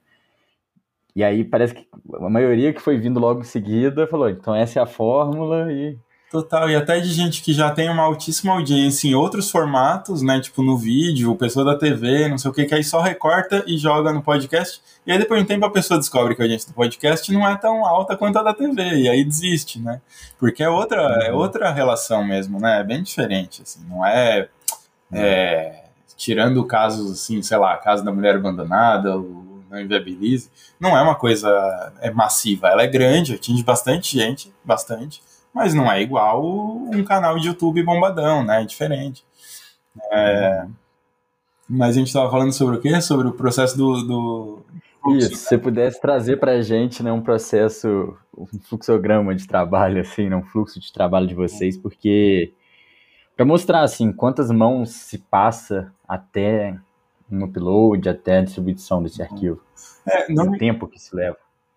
[1.15, 4.79] e aí parece que a maioria que foi vindo logo em seguida falou, então essa
[4.79, 5.99] é a fórmula e.
[6.31, 10.41] Total, e até de gente que já tem uma altíssima audiência em outros formatos, né?
[10.41, 13.77] Tipo no vídeo, pessoa da TV, não sei o que, que aí só recorta e
[13.77, 14.81] joga no podcast.
[15.05, 17.45] E aí depois de um tempo a pessoa descobre que a audiência do podcast não
[17.49, 20.01] é tão alta quanto a da TV, e aí desiste, né?
[20.39, 21.39] Porque é outra, é uhum.
[21.39, 22.79] outra relação mesmo, né?
[22.79, 24.49] É bem diferente, assim, não é.
[25.13, 25.81] é
[26.17, 29.17] tirando casos assim, sei lá, caso da mulher abandonada,
[29.71, 35.23] não inviabilize, não é uma coisa é massiva, ela é grande, atinge bastante gente, bastante,
[35.55, 38.63] mas não é igual um canal de YouTube bombadão, né?
[38.63, 39.25] É diferente.
[40.13, 40.67] É,
[41.69, 43.01] mas a gente estava falando sobre o quê?
[43.01, 44.03] Sobre o processo do.
[44.03, 44.63] do...
[45.17, 50.01] Isso, se você pudesse trazer para a gente né, um processo, um fluxograma de trabalho,
[50.01, 52.53] assim, né, um fluxo de trabalho de vocês, porque
[53.35, 56.77] para mostrar assim quantas mãos se passa até
[57.31, 59.61] um upload, até a distribuição desse arquivo,
[60.07, 60.51] é, não...
[60.51, 61.37] o tempo que se leva.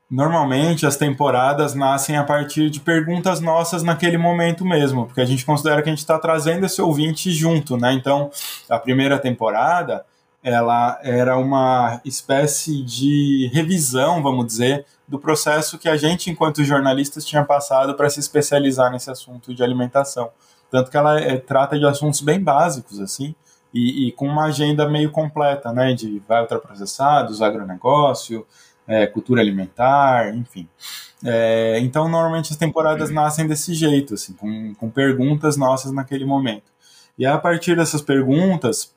[0.09, 5.45] Normalmente as temporadas nascem a partir de perguntas nossas naquele momento mesmo, porque a gente
[5.45, 7.93] considera que a gente está trazendo esse ouvinte junto, né?
[7.93, 8.29] Então,
[8.69, 10.05] a primeira temporada
[10.43, 17.25] ela era uma espécie de revisão, vamos dizer, do processo que a gente, enquanto jornalistas,
[17.25, 20.29] tinha passado para se especializar nesse assunto de alimentação.
[20.69, 23.33] Tanto que ela é, trata de assuntos bem básicos, assim,
[23.73, 25.93] e, e, com uma agenda meio completa, né?
[25.93, 28.45] De vai ultraprocessados, agronegócio,
[28.87, 30.67] é, cultura alimentar, enfim.
[31.25, 36.71] É, então, normalmente as temporadas nascem desse jeito, assim, com, com perguntas nossas naquele momento.
[37.17, 38.93] E a partir dessas perguntas,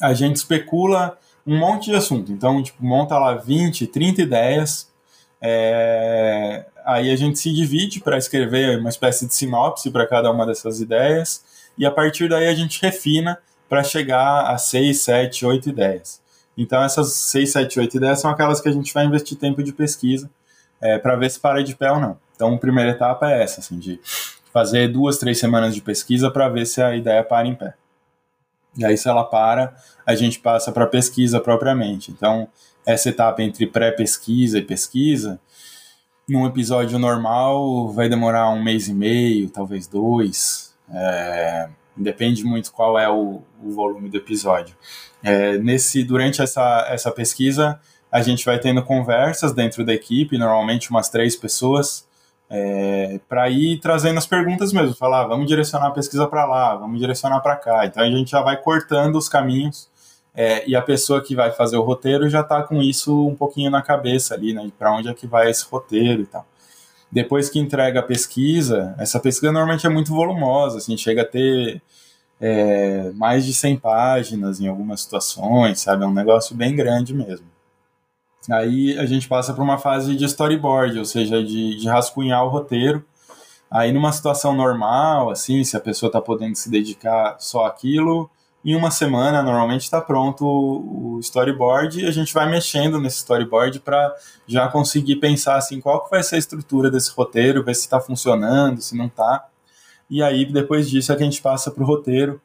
[0.00, 2.30] a gente especula um monte de assunto.
[2.30, 4.92] Então, tipo, monta lá 20, 30 ideias.
[5.40, 10.44] É, aí a gente se divide para escrever uma espécie de sinopse para cada uma
[10.44, 11.42] dessas ideias.
[11.76, 16.20] E a partir daí a gente refina para chegar a 6, 7, 8 ideias.
[16.56, 19.72] Então, essas 6, 7, 8 ideias são aquelas que a gente vai investir tempo de
[19.72, 20.28] pesquisa
[20.80, 22.18] é, para ver se para de pé ou não.
[22.34, 24.00] Então, a primeira etapa é essa, assim, de
[24.52, 27.74] fazer duas, três semanas de pesquisa para ver se a ideia para em pé.
[28.76, 29.74] E aí, se ela para,
[30.06, 32.10] a gente passa para pesquisa propriamente.
[32.10, 32.48] Então,
[32.86, 35.40] essa etapa entre pré-pesquisa e pesquisa,
[36.28, 40.74] num episódio normal, vai demorar um mês e meio, talvez dois.
[40.90, 44.74] É, depende muito qual é o, o volume do episódio.
[45.22, 47.80] É, nesse, durante essa, essa pesquisa,
[48.10, 52.06] a gente vai tendo conversas dentro da equipe, normalmente umas três pessoas,
[52.50, 56.76] é, para ir trazendo as perguntas mesmo, falar, ah, vamos direcionar a pesquisa para lá,
[56.76, 57.84] vamos direcionar para cá.
[57.84, 59.90] Então a gente já vai cortando os caminhos
[60.34, 63.70] é, e a pessoa que vai fazer o roteiro já está com isso um pouquinho
[63.70, 66.46] na cabeça ali, né, para onde é que vai esse roteiro e tal.
[67.10, 71.80] Depois que entrega a pesquisa, essa pesquisa normalmente é muito volumosa, assim, chega a ter
[72.40, 76.04] é, mais de 100 páginas em algumas situações, sabe?
[76.04, 77.46] É um negócio bem grande mesmo.
[78.50, 82.48] Aí a gente passa para uma fase de storyboard, ou seja, de, de rascunhar o
[82.48, 83.04] roteiro.
[83.70, 88.30] Aí numa situação normal, assim, se a pessoa está podendo se dedicar só àquilo,
[88.64, 93.80] em uma semana normalmente está pronto o storyboard e a gente vai mexendo nesse storyboard
[93.80, 94.14] para
[94.46, 98.00] já conseguir pensar assim qual que vai ser a estrutura desse roteiro, ver se está
[98.00, 99.46] funcionando, se não está.
[100.10, 102.40] E aí, depois disso, é que a gente passa para o roteiro,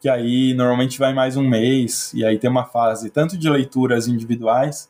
[0.00, 4.06] que aí normalmente vai mais um mês, e aí tem uma fase tanto de leituras
[4.06, 4.88] individuais,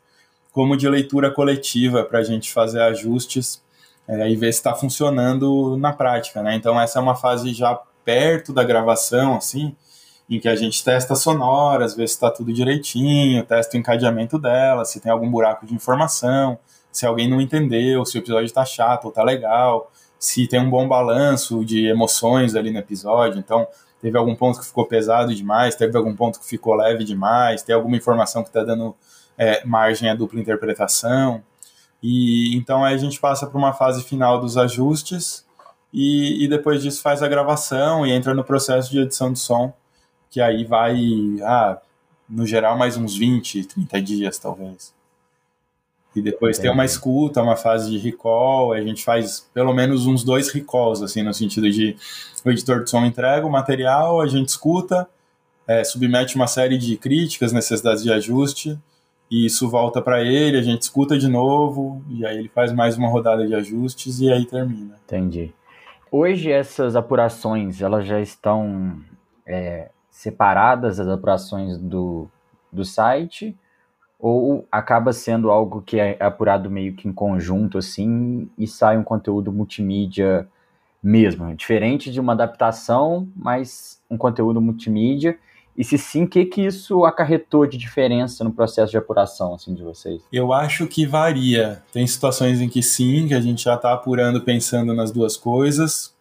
[0.50, 3.62] como de leitura coletiva, para a gente fazer ajustes
[4.08, 6.54] é, e ver se está funcionando na prática, né?
[6.54, 9.74] Então, essa é uma fase já perto da gravação, assim,
[10.28, 14.84] em que a gente testa sonoras, vê se está tudo direitinho, testa o encadeamento dela,
[14.84, 16.58] se tem algum buraco de informação,
[16.90, 20.70] se alguém não entendeu, se o episódio está chato ou está legal se tem um
[20.70, 23.38] bom balanço de emoções ali no episódio.
[23.38, 23.66] Então,
[24.00, 27.74] teve algum ponto que ficou pesado demais, teve algum ponto que ficou leve demais, tem
[27.74, 28.94] alguma informação que está dando
[29.38, 31.42] é, margem à dupla interpretação.
[32.02, 35.44] E então aí a gente passa para uma fase final dos ajustes
[35.92, 39.72] e, e, depois disso faz a gravação e entra no processo de edição de som,
[40.36, 40.98] que aí vai,
[41.44, 41.78] ah,
[42.28, 44.94] no geral, mais uns 20, 30 dias talvez.
[46.14, 50.22] E depois tem uma escuta, uma fase de recall, a gente faz pelo menos uns
[50.22, 51.96] dois recalls, assim, no sentido de
[52.44, 55.08] o editor de som entrega o material, a gente escuta,
[55.66, 58.78] é, submete uma série de críticas, necessidades de ajuste,
[59.30, 62.98] e isso volta para ele, a gente escuta de novo, e aí ele faz mais
[62.98, 64.96] uma rodada de ajustes e aí termina.
[65.06, 65.50] Entendi.
[66.12, 69.00] Hoje essas apurações, elas já estão
[69.46, 72.26] é, separadas, as apurações do,
[72.72, 73.54] do site,
[74.18, 79.04] ou acaba sendo algo que é apurado meio que em conjunto assim e sai um
[79.04, 80.48] conteúdo multimídia
[81.02, 85.38] mesmo, diferente de uma adaptação, mas um conteúdo multimídia.
[85.76, 89.74] E se sim, o que, que isso acarretou de diferença no processo de apuração assim,
[89.74, 90.22] de vocês?
[90.32, 91.82] Eu acho que varia.
[91.92, 96.15] Tem situações em que sim, que a gente já está apurando pensando nas duas coisas.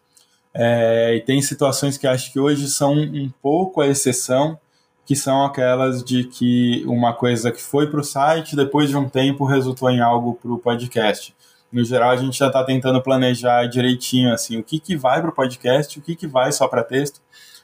[0.58, 4.58] É, e tem situações que acho que hoje são um pouco a exceção,
[5.04, 9.06] que são aquelas de que uma coisa que foi para o site, depois de um
[9.06, 11.36] tempo resultou em algo para o podcast.
[11.70, 15.28] No geral, a gente já está tentando planejar direitinho assim o que, que vai para
[15.28, 17.20] o podcast, o que, que vai só para texto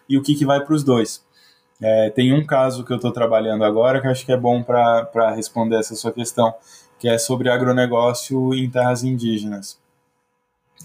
[0.07, 1.25] e o que, que vai para os dois.
[1.81, 5.35] É, tem um caso que eu estou trabalhando agora que acho que é bom para
[5.35, 6.55] responder essa sua questão,
[6.99, 9.82] que é sobre agronegócio em terras indígenas.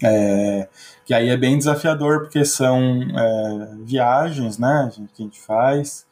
[0.02, 0.68] É,
[1.04, 6.06] que aí é bem desafiador, porque são é, viagens né, que a gente faz,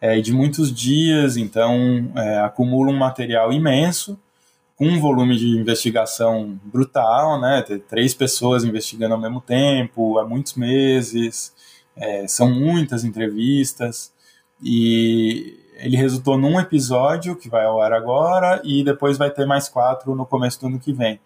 [0.00, 4.18] é, de muitos dias, então é, acumula um material imenso,
[4.76, 7.62] com um volume de investigação brutal, né?
[7.62, 11.54] Ter três pessoas investigando ao mesmo tempo, há muitos meses,
[11.94, 14.12] é, são muitas entrevistas,
[14.60, 19.68] e ele resultou num episódio que vai ao ar agora, e depois vai ter mais
[19.68, 21.20] quatro no começo do ano que vem.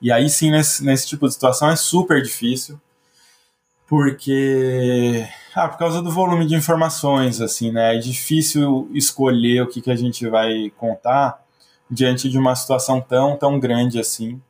[0.00, 2.80] E aí sim, nesse, nesse tipo de situação é super difícil,
[3.86, 7.96] porque ah, por causa do volume de informações, assim, né?
[7.96, 11.42] É difícil escolher o que, que a gente vai contar
[11.90, 14.40] diante de uma situação tão, tão grande assim,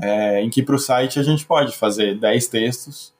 [0.00, 3.12] é, em que para o site a gente pode fazer 10 textos,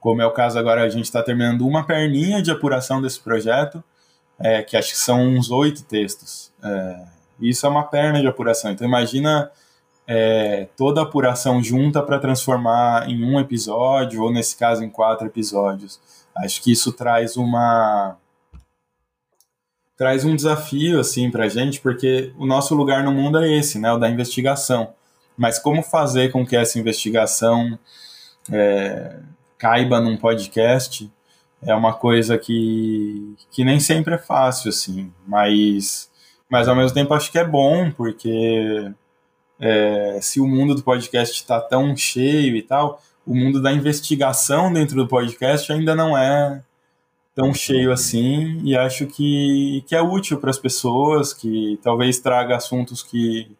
[0.00, 3.82] como é o caso agora, a gente está terminando uma perninha de apuração desse projeto,
[4.38, 6.52] é, que acho que são uns oito textos.
[6.62, 7.04] É,
[7.40, 8.72] isso é uma perna de apuração.
[8.72, 9.50] Então imagina
[10.06, 15.26] é, toda a apuração junta para transformar em um episódio, ou nesse caso em quatro
[15.26, 16.00] episódios.
[16.36, 18.16] Acho que isso traz uma
[19.96, 23.78] traz um desafio assim para a gente, porque o nosso lugar no mundo é esse,
[23.78, 24.94] né, o da investigação.
[25.36, 27.78] Mas como fazer com que essa investigação
[28.50, 29.20] é,
[29.56, 31.10] caiba num podcast
[31.62, 35.12] é uma coisa que, que nem sempre é fácil, assim.
[35.26, 36.10] Mas,
[36.50, 38.92] mas ao mesmo tempo acho que é bom, porque
[39.64, 44.72] é, se o mundo do podcast está tão cheio e tal, o mundo da investigação
[44.72, 46.60] dentro do podcast ainda não é
[47.32, 52.56] tão cheio assim e acho que, que é útil para as pessoas, que talvez traga
[52.56, 53.56] assuntos que,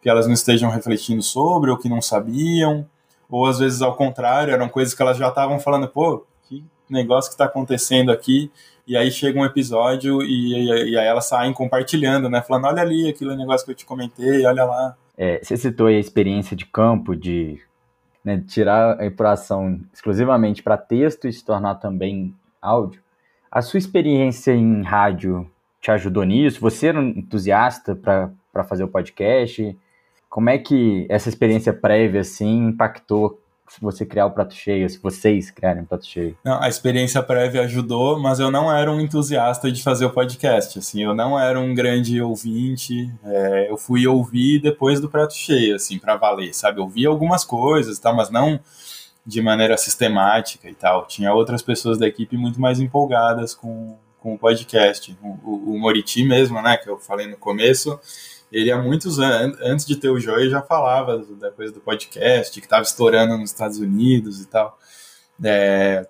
[0.00, 2.88] que elas não estejam refletindo sobre ou que não sabiam,
[3.28, 7.28] ou às vezes ao contrário, eram coisas que elas já estavam falando, pô, que negócio
[7.28, 8.52] que está acontecendo aqui,
[8.86, 12.82] e aí chega um episódio e, e, e, aí elas saem compartilhando, né, falando, olha
[12.82, 14.96] ali, aquele negócio que eu te comentei, olha lá.
[15.22, 17.60] É, você citou a experiência de campo, de
[18.24, 23.02] né, tirar a apuração exclusivamente para texto e se tornar também áudio,
[23.50, 25.46] a sua experiência em rádio
[25.78, 26.58] te ajudou nisso?
[26.62, 29.76] Você era um entusiasta para fazer o podcast?
[30.30, 33.38] Como é que essa experiência prévia assim impactou
[33.70, 36.36] se você criar o prato cheio, se vocês criarem o prato cheio?
[36.44, 40.80] Não, a experiência prévia ajudou, mas eu não era um entusiasta de fazer o podcast.
[40.80, 43.08] Assim, eu não era um grande ouvinte.
[43.24, 46.80] É, eu fui ouvir depois do prato cheio, assim, para valer, sabe?
[46.80, 48.58] Eu ouvi algumas coisas, tá, mas não
[49.24, 51.06] de maneira sistemática e tal.
[51.06, 55.16] Tinha outras pessoas da equipe muito mais empolgadas com, com o podcast.
[55.22, 58.00] O, o, o Moriti mesmo, né, que eu falei no começo,
[58.52, 62.58] ele há muitos anos, antes de ter o Joy, já falava da coisa do podcast,
[62.60, 64.76] que estava estourando nos Estados Unidos e tal.
[65.42, 66.06] É,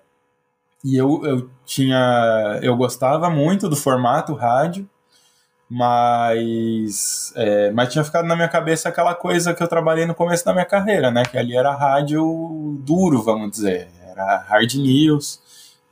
[0.83, 2.59] e eu, eu tinha.
[2.63, 4.89] Eu gostava muito do formato rádio,
[5.69, 10.43] mas, é, mas tinha ficado na minha cabeça aquela coisa que eu trabalhei no começo
[10.43, 11.23] da minha carreira, né?
[11.23, 13.87] Que ali era rádio duro, vamos dizer.
[14.07, 15.39] Era hard news,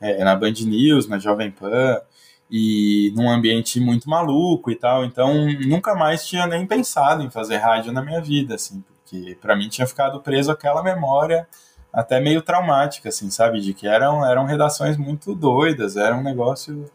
[0.02, 2.02] é, na Band News, na Jovem Pan
[2.50, 5.06] e num ambiente muito maluco e tal.
[5.06, 9.56] Então, nunca mais tinha nem pensado em fazer rádio na minha vida, assim, porque para
[9.56, 11.48] mim tinha ficado preso aquela memória
[11.92, 16.86] até meio traumática, assim, sabe, de que eram eram redações muito doidas, era um negócio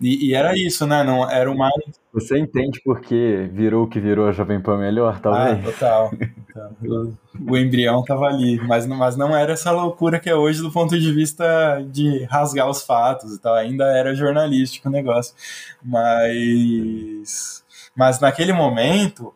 [0.00, 1.04] e, e, era isso, né?
[1.04, 1.74] Não era o mais.
[2.12, 5.58] Você entende porque virou o que virou a Jovem Pan melhor, talvez?
[5.58, 6.10] Ah, total.
[6.82, 7.12] o,
[7.52, 10.98] o embrião tava ali, mas, mas não era essa loucura que é hoje do ponto
[10.98, 13.54] de vista de rasgar os fatos e tal.
[13.54, 15.34] Ainda era jornalístico o negócio.
[15.82, 17.62] Mas,
[17.94, 19.34] mas naquele momento,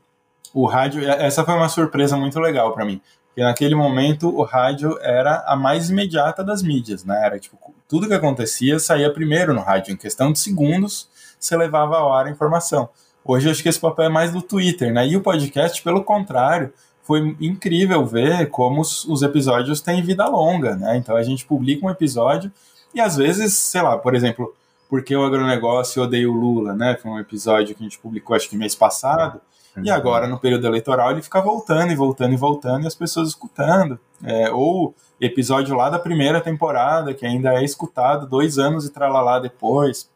[0.55, 1.07] o rádio.
[1.09, 3.01] Essa foi uma surpresa muito legal para mim.
[3.27, 7.21] Porque naquele momento o rádio era a mais imediata das mídias, né?
[7.27, 9.93] Era tipo, tudo que acontecia saía primeiro no rádio.
[9.93, 12.89] Em questão de segundos, você levava a hora a informação.
[13.25, 15.07] Hoje eu acho que esse papel é mais do Twitter, né?
[15.07, 20.77] E o podcast, pelo contrário, foi incrível ver como os, os episódios têm vida longa,
[20.77, 20.97] né?
[20.97, 22.51] Então a gente publica um episódio
[22.95, 24.55] e às vezes, sei lá, por exemplo,
[24.89, 26.97] porque o agronegócio odeia o Lula, né?
[27.01, 29.41] Foi um episódio que a gente publicou acho que mês passado.
[29.83, 33.31] E agora, no período eleitoral, ele fica voltando e voltando e voltando e as pessoas
[33.31, 33.99] escutando.
[34.23, 39.39] É, ou episódio lá da primeira temporada, que ainda é escutado dois anos e tralalá
[39.39, 40.11] depois.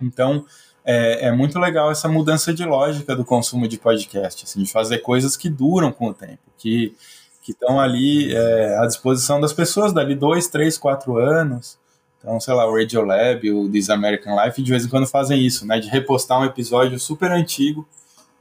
[0.00, 0.44] Então,
[0.84, 4.98] é, é, muito legal essa mudança de lógica do consumo de podcast, assim, de fazer
[4.98, 6.94] coisas que duram com o tempo, que
[7.42, 11.76] que estão ali é, à disposição das pessoas dali dois, três, quatro anos.
[12.18, 15.66] Então, sei lá, o Radiolab, o This American Life, de vez em quando fazem isso,
[15.66, 15.80] né?
[15.80, 17.86] De repostar um episódio super antigo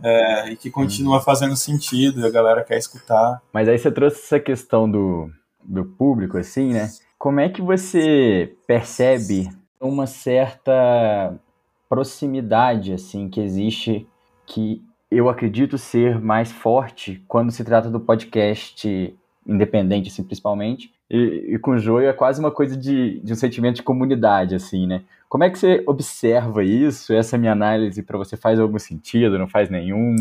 [0.04, 1.24] é, e que continua uhum.
[1.24, 3.41] fazendo sentido e a galera quer escutar.
[3.52, 5.32] Mas aí você trouxe essa questão do,
[5.64, 6.89] do público, assim, né?
[7.18, 9.49] Como é que você percebe
[9.80, 11.36] uma certa
[11.89, 14.07] proximidade, assim, que existe,
[14.45, 19.14] que eu acredito ser mais forte quando se trata do podcast
[19.45, 20.91] independente, assim, principalmente.
[21.09, 24.55] E, e com o Joio é quase uma coisa de, de um sentimento de comunidade,
[24.55, 25.03] assim, né?
[25.28, 27.14] Como é que você observa isso?
[27.14, 29.38] Essa minha análise para você faz algum sentido?
[29.38, 30.16] Não faz nenhum?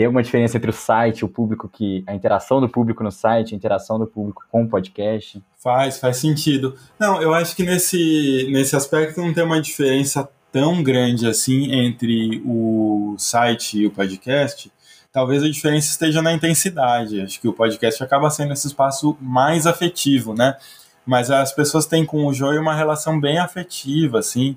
[0.00, 2.02] Tem alguma diferença entre o site, o público que.
[2.06, 5.42] a interação do público no site, a interação do público com o podcast?
[5.62, 6.74] Faz, faz sentido.
[6.98, 12.42] Não, eu acho que nesse, nesse aspecto não tem uma diferença tão grande assim entre
[12.46, 14.72] o site e o podcast,
[15.12, 17.20] talvez a diferença esteja na intensidade.
[17.20, 20.56] Acho que o podcast acaba sendo esse espaço mais afetivo, né?
[21.04, 24.56] Mas as pessoas têm com o Joey uma relação bem afetiva, assim.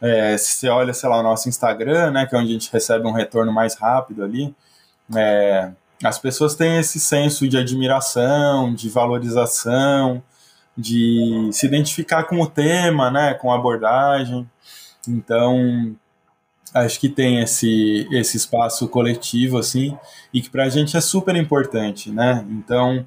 [0.00, 2.72] É, se você olha, sei lá, o nosso Instagram, né, que é onde a gente
[2.72, 4.52] recebe um retorno mais rápido ali,
[5.14, 10.22] é, as pessoas têm esse senso de admiração, de valorização,
[10.76, 14.48] de se identificar com o tema, né, com a abordagem.
[15.06, 15.94] Então,
[16.74, 19.96] acho que tem esse, esse espaço coletivo, assim,
[20.32, 22.46] e que para a gente é super importante, né?
[22.48, 23.04] Então,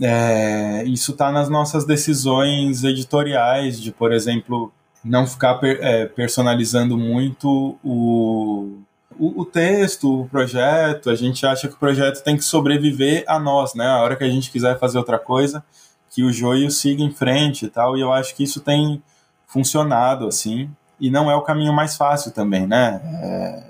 [0.00, 4.72] é, isso está nas nossas decisões editoriais, de, por exemplo,
[5.04, 8.78] não ficar per, é, personalizando muito o,
[9.18, 11.10] o, o, texto, o projeto.
[11.10, 13.86] A gente acha que o projeto tem que sobreviver a nós, né?
[13.86, 15.64] A hora que a gente quiser fazer outra coisa,
[16.10, 17.96] que o joio siga em frente e tal.
[17.96, 19.02] E eu acho que isso tem
[19.46, 23.00] funcionado, assim e não é o caminho mais fácil também, né?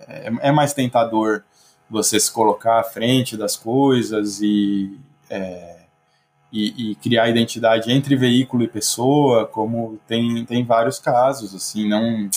[0.09, 1.45] É, é, mais tentador
[1.89, 5.77] você se colocar à frente das coisas e, é,
[6.53, 12.29] e, e, criar identidade entre veículo e pessoa, como tem, tem vários casos, assim, não,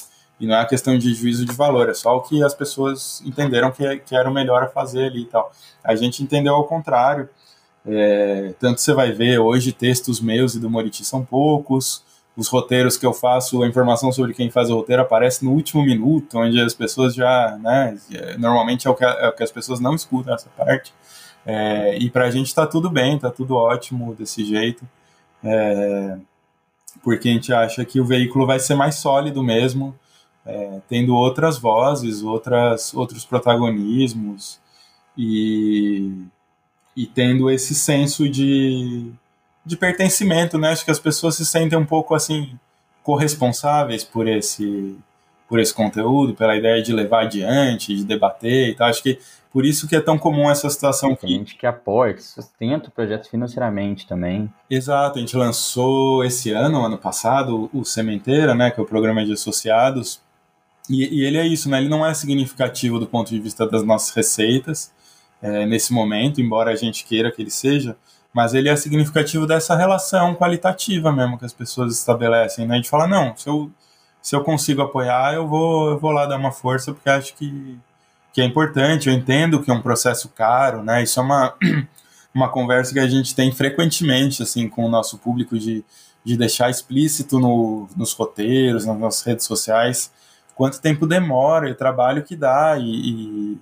[0.42, 3.22] e não é uma questão de juízo de valor, é só o que as pessoas
[3.24, 5.52] entenderam que, que era o melhor a fazer ali e tal.
[5.84, 7.30] A gente entendeu ao contrário,
[7.86, 12.04] é, tanto você vai ver hoje textos meus e do Moriti são poucos,
[12.36, 15.84] os roteiros que eu faço, a informação sobre quem faz o roteiro aparece no último
[15.84, 17.96] minuto, onde as pessoas já, né,
[18.40, 20.92] normalmente é o que, é o que as pessoas não escutam essa parte.
[21.46, 24.84] É, e para a gente está tudo bem, está tudo ótimo desse jeito,
[25.44, 26.18] é,
[27.04, 29.96] porque a gente acha que o veículo vai ser mais sólido mesmo,
[30.46, 34.60] é, tendo outras vozes, outras, outros protagonismos
[35.18, 36.12] e,
[36.96, 39.12] e tendo esse senso de,
[39.66, 40.72] de pertencimento, né?
[40.72, 42.58] Acho que as pessoas se sentem um pouco assim
[43.04, 44.98] corresponsáveis por esse
[45.48, 48.88] por esse conteúdo, pela ideia de levar adiante, de debater e tal.
[48.88, 49.20] Acho que
[49.52, 52.92] por isso que é tão comum essa situação Tem gente que apoia, que sustenta o
[52.92, 54.50] projeto financeiramente também.
[54.70, 59.26] Exato, a gente lançou esse ano, ano passado, o Sementeira, né, que é o programa
[59.26, 60.22] de associados,
[60.92, 63.84] e, e ele é isso, né, ele não é significativo do ponto de vista das
[63.84, 64.92] nossas receitas,
[65.42, 67.96] é, nesse momento, embora a gente queira que ele seja,
[68.34, 72.80] mas ele é significativo dessa relação qualitativa mesmo que as pessoas estabelecem, né?
[72.80, 73.72] De falar, não, se eu,
[74.22, 77.78] se eu consigo apoiar, eu vou, eu vou lá dar uma força, porque acho que,
[78.34, 81.04] que é importante, eu entendo que é um processo caro, né?
[81.04, 81.56] Isso é uma,
[82.34, 85.84] uma conversa que a gente tem frequentemente, assim, com o nosso público, de,
[86.24, 90.12] de deixar explícito no, nos roteiros, nas nossas redes sociais,
[90.56, 92.84] quanto tempo demora e o trabalho que dá, e...
[92.84, 93.60] e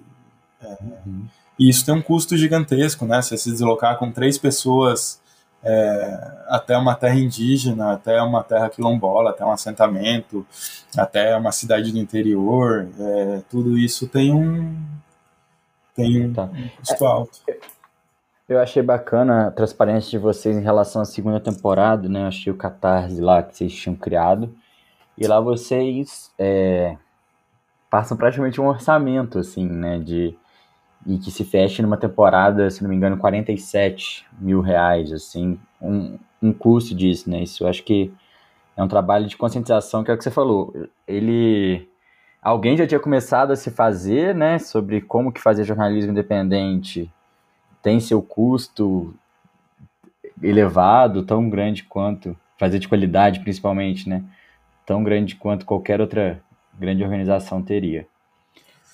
[0.62, 1.28] é, uhum
[1.60, 3.22] e isso tem um custo gigantesco, né?
[3.22, 5.22] Você se deslocar com três pessoas
[5.62, 10.48] é, até uma terra indígena, até uma terra quilombola, até um assentamento,
[10.98, 14.74] até uma cidade do interior, é, tudo isso tem um
[15.94, 16.50] tem um tá.
[16.78, 17.40] custo alto.
[18.48, 22.22] Eu achei bacana a transparência de vocês em relação à segunda temporada, né?
[22.22, 24.56] Eu achei o Catarse lá que vocês tinham criado.
[25.20, 26.96] E lá vocês é,
[27.90, 30.00] passam praticamente um orçamento, assim, né?
[30.00, 30.36] De
[31.06, 36.20] e que se feche numa temporada, se não me engano, 47 mil reais, assim, um,
[36.42, 37.44] um custo disso, né?
[37.44, 38.12] Isso eu acho que
[38.76, 40.74] é um trabalho de conscientização, que é o que você falou.
[41.08, 41.88] Ele.
[42.42, 47.12] Alguém já tinha começado a se fazer, né, sobre como que fazer jornalismo independente
[47.82, 49.14] tem seu custo
[50.42, 54.24] elevado, tão grande quanto fazer de qualidade, principalmente, né?
[54.90, 56.42] Tão grande quanto qualquer outra
[56.74, 58.08] grande organização teria.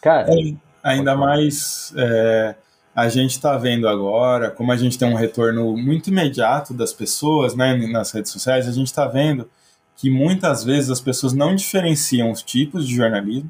[0.01, 0.53] Cara, é.
[0.83, 2.55] Ainda mais é,
[2.93, 7.55] a gente está vendo agora, como a gente tem um retorno muito imediato das pessoas
[7.55, 9.49] né, nas redes sociais, a gente está vendo
[9.95, 13.49] que muitas vezes as pessoas não diferenciam os tipos de jornalismo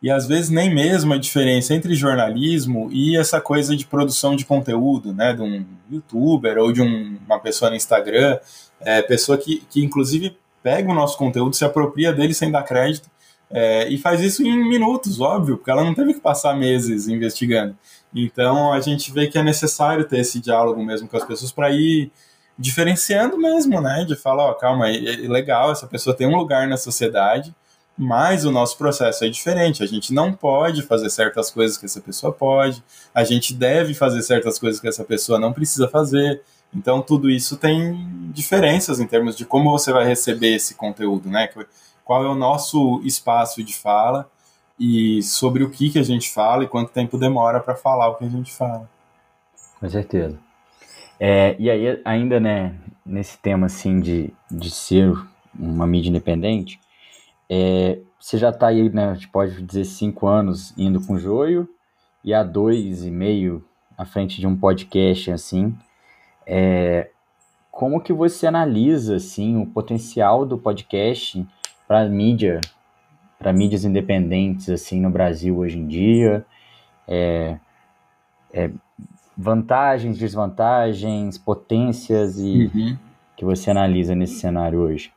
[0.00, 4.44] e às vezes nem mesmo a diferença entre jornalismo e essa coisa de produção de
[4.44, 8.38] conteúdo, né, de um youtuber ou de um, uma pessoa no Instagram,
[8.80, 13.08] é, pessoa que, que inclusive pega o nosso conteúdo, se apropria dele sem dar crédito
[13.50, 17.76] é, e faz isso em minutos, óbvio, porque ela não teve que passar meses investigando.
[18.14, 21.70] Então a gente vê que é necessário ter esse diálogo mesmo com as pessoas para
[21.70, 22.12] ir
[22.56, 24.04] diferenciando mesmo, né?
[24.04, 27.54] De falar, ó, calma, é, legal, essa pessoa tem um lugar na sociedade,
[27.96, 29.82] mas o nosso processo é diferente.
[29.82, 32.82] A gente não pode fazer certas coisas que essa pessoa pode,
[33.14, 36.40] a gente deve fazer certas coisas que essa pessoa não precisa fazer.
[36.74, 41.48] Então, tudo isso tem diferenças em termos de como você vai receber esse conteúdo, né?
[42.04, 44.30] Qual é o nosso espaço de fala
[44.80, 48.14] e sobre o que, que a gente fala e quanto tempo demora para falar o
[48.14, 48.88] que a gente fala.
[49.78, 50.38] Com certeza.
[51.18, 55.12] É, e aí, ainda né, nesse tema assim de, de ser
[55.58, 56.80] uma mídia independente,
[57.48, 61.68] é, você já está aí, né, a gente pode dizer, cinco anos indo com Joio
[62.24, 63.62] e há dois e meio
[63.98, 65.76] à frente de um podcast assim.
[66.46, 67.10] É,
[67.70, 71.46] como que você analisa assim o potencial do podcast
[71.86, 72.60] para mídia,
[73.38, 76.44] para mídias independentes assim no Brasil hoje em dia?
[77.06, 77.56] É,
[78.52, 78.70] é,
[79.36, 82.98] vantagens, desvantagens, potências e uhum.
[83.36, 85.12] que você analisa nesse cenário hoje?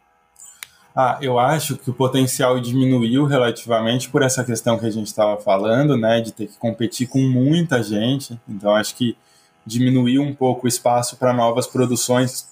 [0.95, 5.41] Ah, eu acho que o potencial diminuiu relativamente por essa questão que a gente estava
[5.41, 8.39] falando, né, de ter que competir com muita gente.
[8.47, 9.17] Então, acho que
[9.65, 12.47] diminuiu um pouco o espaço para novas produções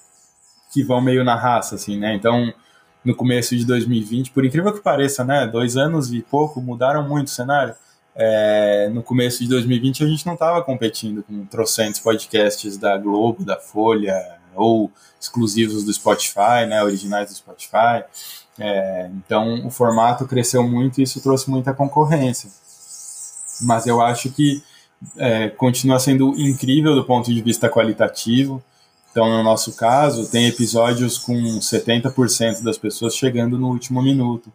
[0.71, 2.15] que vão meio na raça, assim, né?
[2.15, 2.53] Então,
[3.03, 7.27] no começo de 2020, por incrível que pareça, né, dois anos e pouco mudaram muito
[7.27, 7.75] o cenário.
[8.15, 13.43] É, no começo de 2020 a gente não estava competindo com trocentos podcasts da Globo,
[13.43, 14.13] da Folha,
[14.53, 18.03] ou exclusivos do Spotify, né, originais do Spotify.
[18.59, 22.49] É, então o formato cresceu muito e isso trouxe muita concorrência.
[23.61, 24.63] Mas eu acho que
[25.17, 28.63] é, continua sendo incrível do ponto de vista qualitativo.
[29.11, 34.51] Então, no nosso caso, tem episódios com 70% das pessoas chegando no último minuto.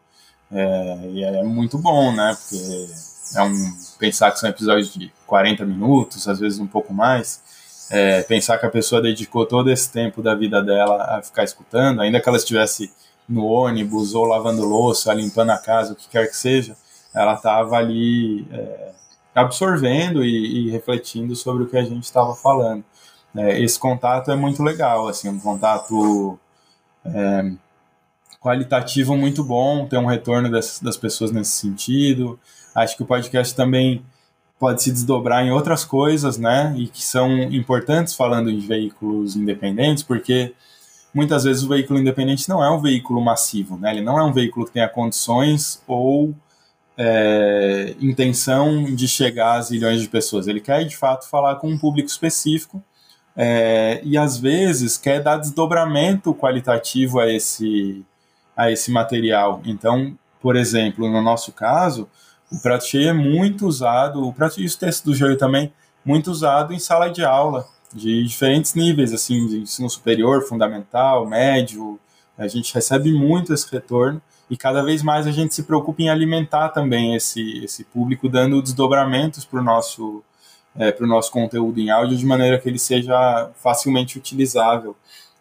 [0.51, 2.37] É, e é muito bom, né?
[2.39, 2.87] Porque
[3.35, 3.55] é um
[3.99, 7.43] pensar que são episódios de 40 minutos, às vezes um pouco mais.
[7.91, 12.01] É, pensar que a pessoa dedicou todo esse tempo da vida dela a ficar escutando,
[12.01, 12.93] ainda que ela estivesse
[13.29, 16.77] no ônibus ou lavando louça, limpando a casa, o que quer que seja,
[17.15, 18.93] ela estava ali é,
[19.37, 22.83] absorvendo e, e, refletindo sobre o que a gente estava falando.
[23.37, 26.39] É, esse contato é muito legal, assim, um contato
[27.05, 27.53] é,
[28.41, 32.41] qualitativo muito bom, ter um retorno das, das pessoas nesse sentido.
[32.75, 34.03] Acho que o podcast também
[34.59, 36.75] pode se desdobrar em outras coisas, né?
[36.79, 40.55] E que são importantes falando em veículos independentes, porque
[41.13, 43.93] muitas vezes o veículo independente não é um veículo massivo, né?
[43.93, 46.35] Ele não é um veículo que tenha condições ou
[46.99, 50.47] é, intenção de chegar a zilhões de pessoas.
[50.47, 52.83] Ele quer, de fato, falar com um público específico
[53.37, 58.05] é, e, às vezes, quer dar desdobramento qualitativo a esse,
[58.57, 59.61] a esse material.
[59.65, 62.09] Então, por exemplo, no nosso caso,
[62.51, 65.73] o prato cheio é muito usado, o prato e o texto do joio também,
[66.05, 71.99] muito usado em sala de aula, de diferentes níveis, assim, de ensino superior, fundamental, médio.
[72.39, 76.09] A gente recebe muito esse retorno e cada vez mais a gente se preocupa em
[76.09, 80.23] alimentar também esse, esse público, dando desdobramentos para o nosso,
[80.77, 84.97] é, nosso conteúdo em áudio, de maneira que ele seja facilmente utilizável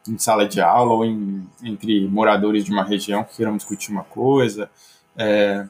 [0.07, 4.03] em sala de aula ou em, entre moradores de uma região que queiram discutir uma
[4.03, 4.69] coisa.
[5.17, 5.65] É,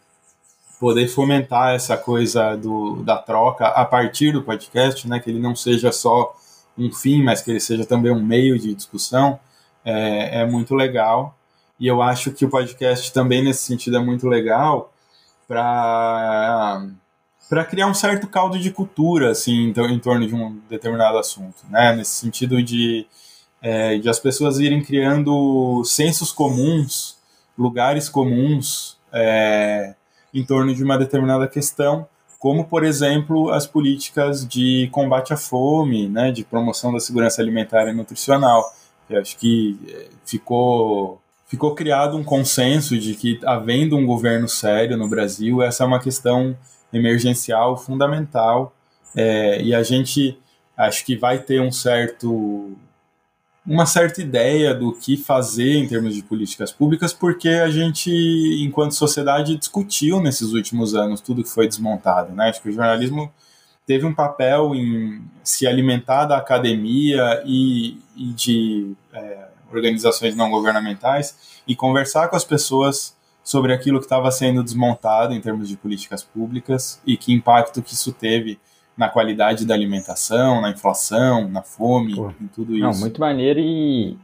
[0.79, 5.55] poder fomentar essa coisa do, da troca a partir do podcast, né, que ele não
[5.55, 6.35] seja só
[6.77, 9.39] um fim, mas que ele seja também um meio de discussão,
[9.83, 11.37] é, é muito legal.
[11.79, 14.93] E eu acho que o podcast também, nesse sentido, é muito legal
[15.47, 16.85] para
[17.47, 21.95] para criar um certo caldo de cultura assim em, torno de um determinado assunto, né?
[21.95, 23.05] Nesse sentido de
[23.61, 27.17] é, de as pessoas irem criando sensos comuns,
[27.57, 29.95] lugares comuns é,
[30.33, 32.07] em torno de uma determinada questão,
[32.45, 37.87] como, por exemplo, as políticas de combate à fome, né, de promoção da segurança alimentar
[37.87, 38.63] e nutricional.
[39.09, 44.97] Eu acho que eh, ficou, ficou criado um consenso de que, havendo um governo sério
[44.97, 46.57] no Brasil, essa é uma questão
[46.91, 48.73] emergencial fundamental
[49.15, 50.37] é, e a gente
[50.77, 52.75] acho que vai ter um certo
[53.65, 58.11] uma certa ideia do que fazer em termos de políticas públicas, porque a gente,
[58.61, 62.31] enquanto sociedade, discutiu nesses últimos anos tudo que foi desmontado.
[62.31, 62.49] Né?
[62.49, 63.33] Acho que o jornalismo
[63.83, 71.61] teve um papel em se alimentar da academia e, e de é, organizações não governamentais
[71.67, 76.23] e conversar com as pessoas sobre aquilo que estava sendo desmontado em termos de políticas
[76.23, 78.59] públicas e que impacto que isso teve
[78.97, 82.31] na qualidade da alimentação, na inflação, na fome, Pô.
[82.41, 82.83] em tudo isso.
[82.83, 84.17] Não, muito maneiro e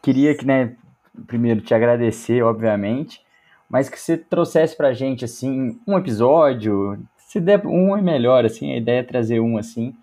[0.00, 0.74] queria que, né,
[1.26, 3.20] primeiro te agradecer, obviamente,
[3.68, 8.72] mas que você trouxesse pra gente, assim, um episódio, se der um é melhor, assim,
[8.72, 9.94] a ideia é trazer um, assim,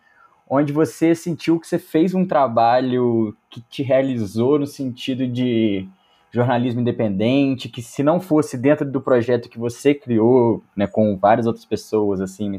[0.53, 5.87] onde você sentiu que você fez um trabalho que te realizou no sentido de
[6.29, 11.47] jornalismo independente, que se não fosse dentro do projeto que você criou, né, com várias
[11.47, 12.57] outras pessoas, assim,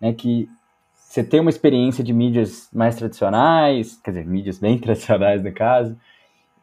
[0.00, 0.48] né, que
[0.94, 5.96] você tem uma experiência de mídias mais tradicionais, quer dizer, mídias bem tradicionais no caso,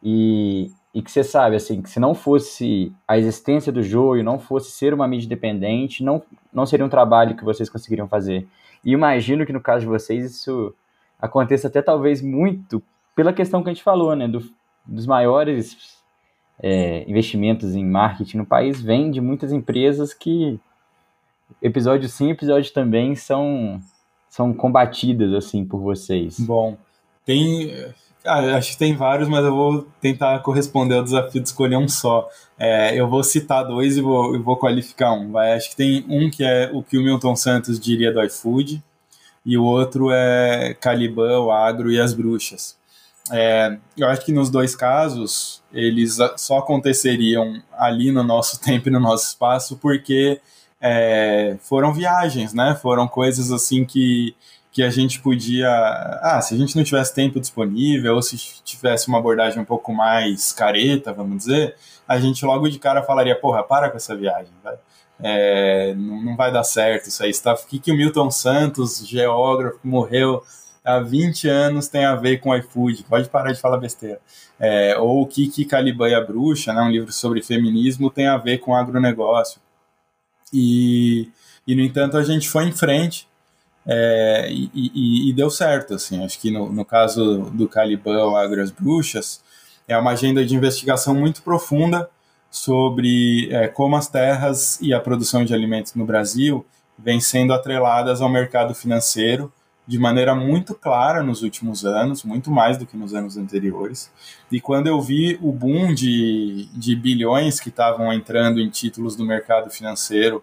[0.02, 4.38] e, e que você sabe, assim, que se não fosse a existência do joio, não
[4.38, 8.48] fosse ser uma mídia independente, não, não seria um trabalho que vocês conseguiriam fazer.
[8.86, 10.72] E imagino que no caso de vocês isso
[11.20, 12.80] aconteça até talvez muito
[13.16, 14.48] pela questão que a gente falou, né, do,
[14.86, 15.98] dos maiores
[16.62, 20.60] é, investimentos em marketing no país vem de muitas empresas que
[21.60, 23.80] episódio sim, episódio também são
[24.28, 26.38] são combatidas assim por vocês.
[26.38, 26.76] Bom,
[27.24, 27.72] tem
[28.26, 31.88] ah, acho que tem vários, mas eu vou tentar corresponder ao desafio de escolher um
[31.88, 32.28] só.
[32.58, 35.32] É, eu vou citar dois e vou, e vou qualificar um.
[35.32, 35.54] Vai.
[35.54, 38.82] Acho que tem um que é o que o Milton Santos diria do iFood,
[39.44, 42.76] e o outro é Caliban, o Agro e as Bruxas.
[43.30, 48.92] É, eu acho que nos dois casos eles só aconteceriam ali no nosso tempo e
[48.92, 50.40] no nosso espaço porque
[50.80, 52.78] é, foram viagens, né?
[52.80, 54.34] Foram coisas assim que,
[54.76, 55.70] que a gente podia.
[56.20, 59.90] Ah, se a gente não tivesse tempo disponível ou se tivesse uma abordagem um pouco
[59.90, 61.74] mais careta, vamos dizer,
[62.06, 64.74] a gente logo de cara falaria: porra, para com essa viagem, vai.
[65.18, 67.30] É, não, vai dar certo isso aí.
[67.30, 70.42] Está, o que, que o Milton Santos, geógrafo, morreu
[70.84, 74.20] há 20 anos tem a ver com iFood, pode parar de falar besteira.
[74.60, 78.26] É, ou o que, que Caliban e a Bruxa, né, um livro sobre feminismo, tem
[78.26, 79.58] a ver com agronegócio.
[80.52, 81.30] E,
[81.66, 83.26] e no entanto, a gente foi em frente
[83.86, 85.94] é, e, e, e, deu certo.
[85.94, 86.24] Assim.
[86.24, 89.42] Acho que no, no caso do Caliban, Agro as Bruxas,
[89.86, 92.10] é uma agenda de investigação muito profunda
[92.50, 96.64] sobre é, como as terras e a produção de alimentos no Brasil
[96.98, 99.52] vêm sendo atreladas ao mercado financeiro
[99.86, 104.10] de maneira muito clara nos últimos anos, muito mais do que nos anos anteriores.
[104.50, 109.24] E quando eu vi o boom de, de bilhões que estavam entrando em títulos do
[109.24, 110.42] mercado financeiro,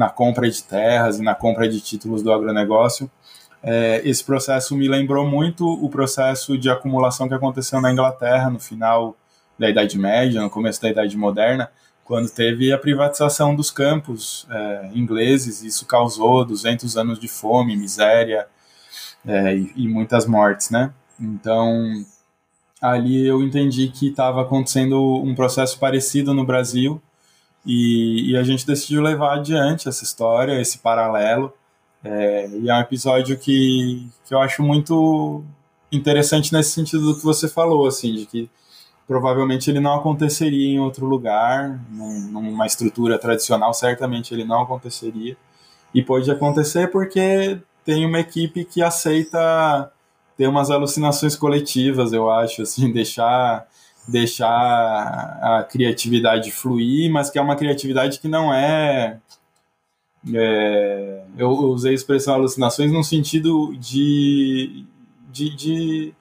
[0.00, 3.10] na compra de terras e na compra de títulos do agronegócio,
[3.62, 8.58] é, esse processo me lembrou muito o processo de acumulação que aconteceu na Inglaterra no
[8.58, 9.14] final
[9.58, 11.70] da Idade Média, no começo da Idade Moderna,
[12.02, 15.62] quando teve a privatização dos campos é, ingleses.
[15.62, 18.46] Isso causou 200 anos de fome, miséria,
[19.26, 20.94] é, e, e, muitas mortes, né?
[21.20, 22.02] Então,
[22.80, 27.02] ali eu entendi que estava acontecendo um processo parecido no Brasil
[27.64, 31.52] e, e, a gente decidiu levar adiante essa história, esse paralelo.
[32.02, 35.44] É, e é um episódio que, que eu acho muito
[35.92, 38.50] interessante nesse sentido do que você falou, assim, de que
[39.06, 45.36] provavelmente ele não aconteceria em outro lugar, num, numa estrutura tradicional, certamente ele não aconteceria.
[45.92, 49.90] E pode acontecer porque tem uma equipe que aceita
[50.36, 53.66] ter umas alucinações coletivas, eu acho, assim, deixar
[54.08, 59.18] deixar a criatividade fluir, mas que é uma criatividade que não é,
[60.34, 64.84] é eu usei a expressão alucinações no sentido de,
[65.30, 66.14] de, de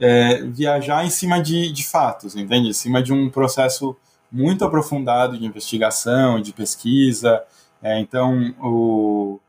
[0.00, 2.68] é, viajar em cima de, de fatos, entende?
[2.68, 3.96] Em cima de um processo
[4.30, 7.42] muito aprofundado de investigação, de pesquisa.
[7.82, 9.40] É, então, o,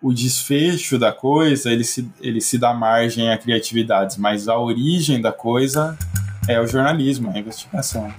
[0.00, 5.20] o desfecho da coisa ele se, ele se dá margem a criatividades, mas a origem
[5.20, 5.96] da coisa
[6.48, 8.12] é o jornalismo, é a investigação.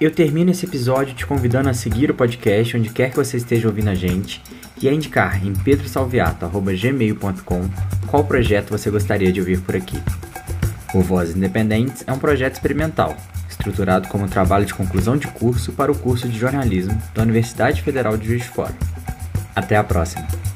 [0.00, 3.66] Eu termino esse episódio te convidando a seguir o podcast onde quer que você esteja
[3.66, 4.40] ouvindo a gente
[4.80, 7.68] e a indicar em pedrosalviato.gmail.com
[8.06, 10.00] qual projeto você gostaria de ouvir por aqui.
[10.94, 13.16] O Vozes Independentes é um projeto experimental,
[13.50, 18.16] estruturado como trabalho de conclusão de curso para o curso de jornalismo da Universidade Federal
[18.16, 18.74] de Juiz de Fora.
[19.54, 20.47] Até a próxima!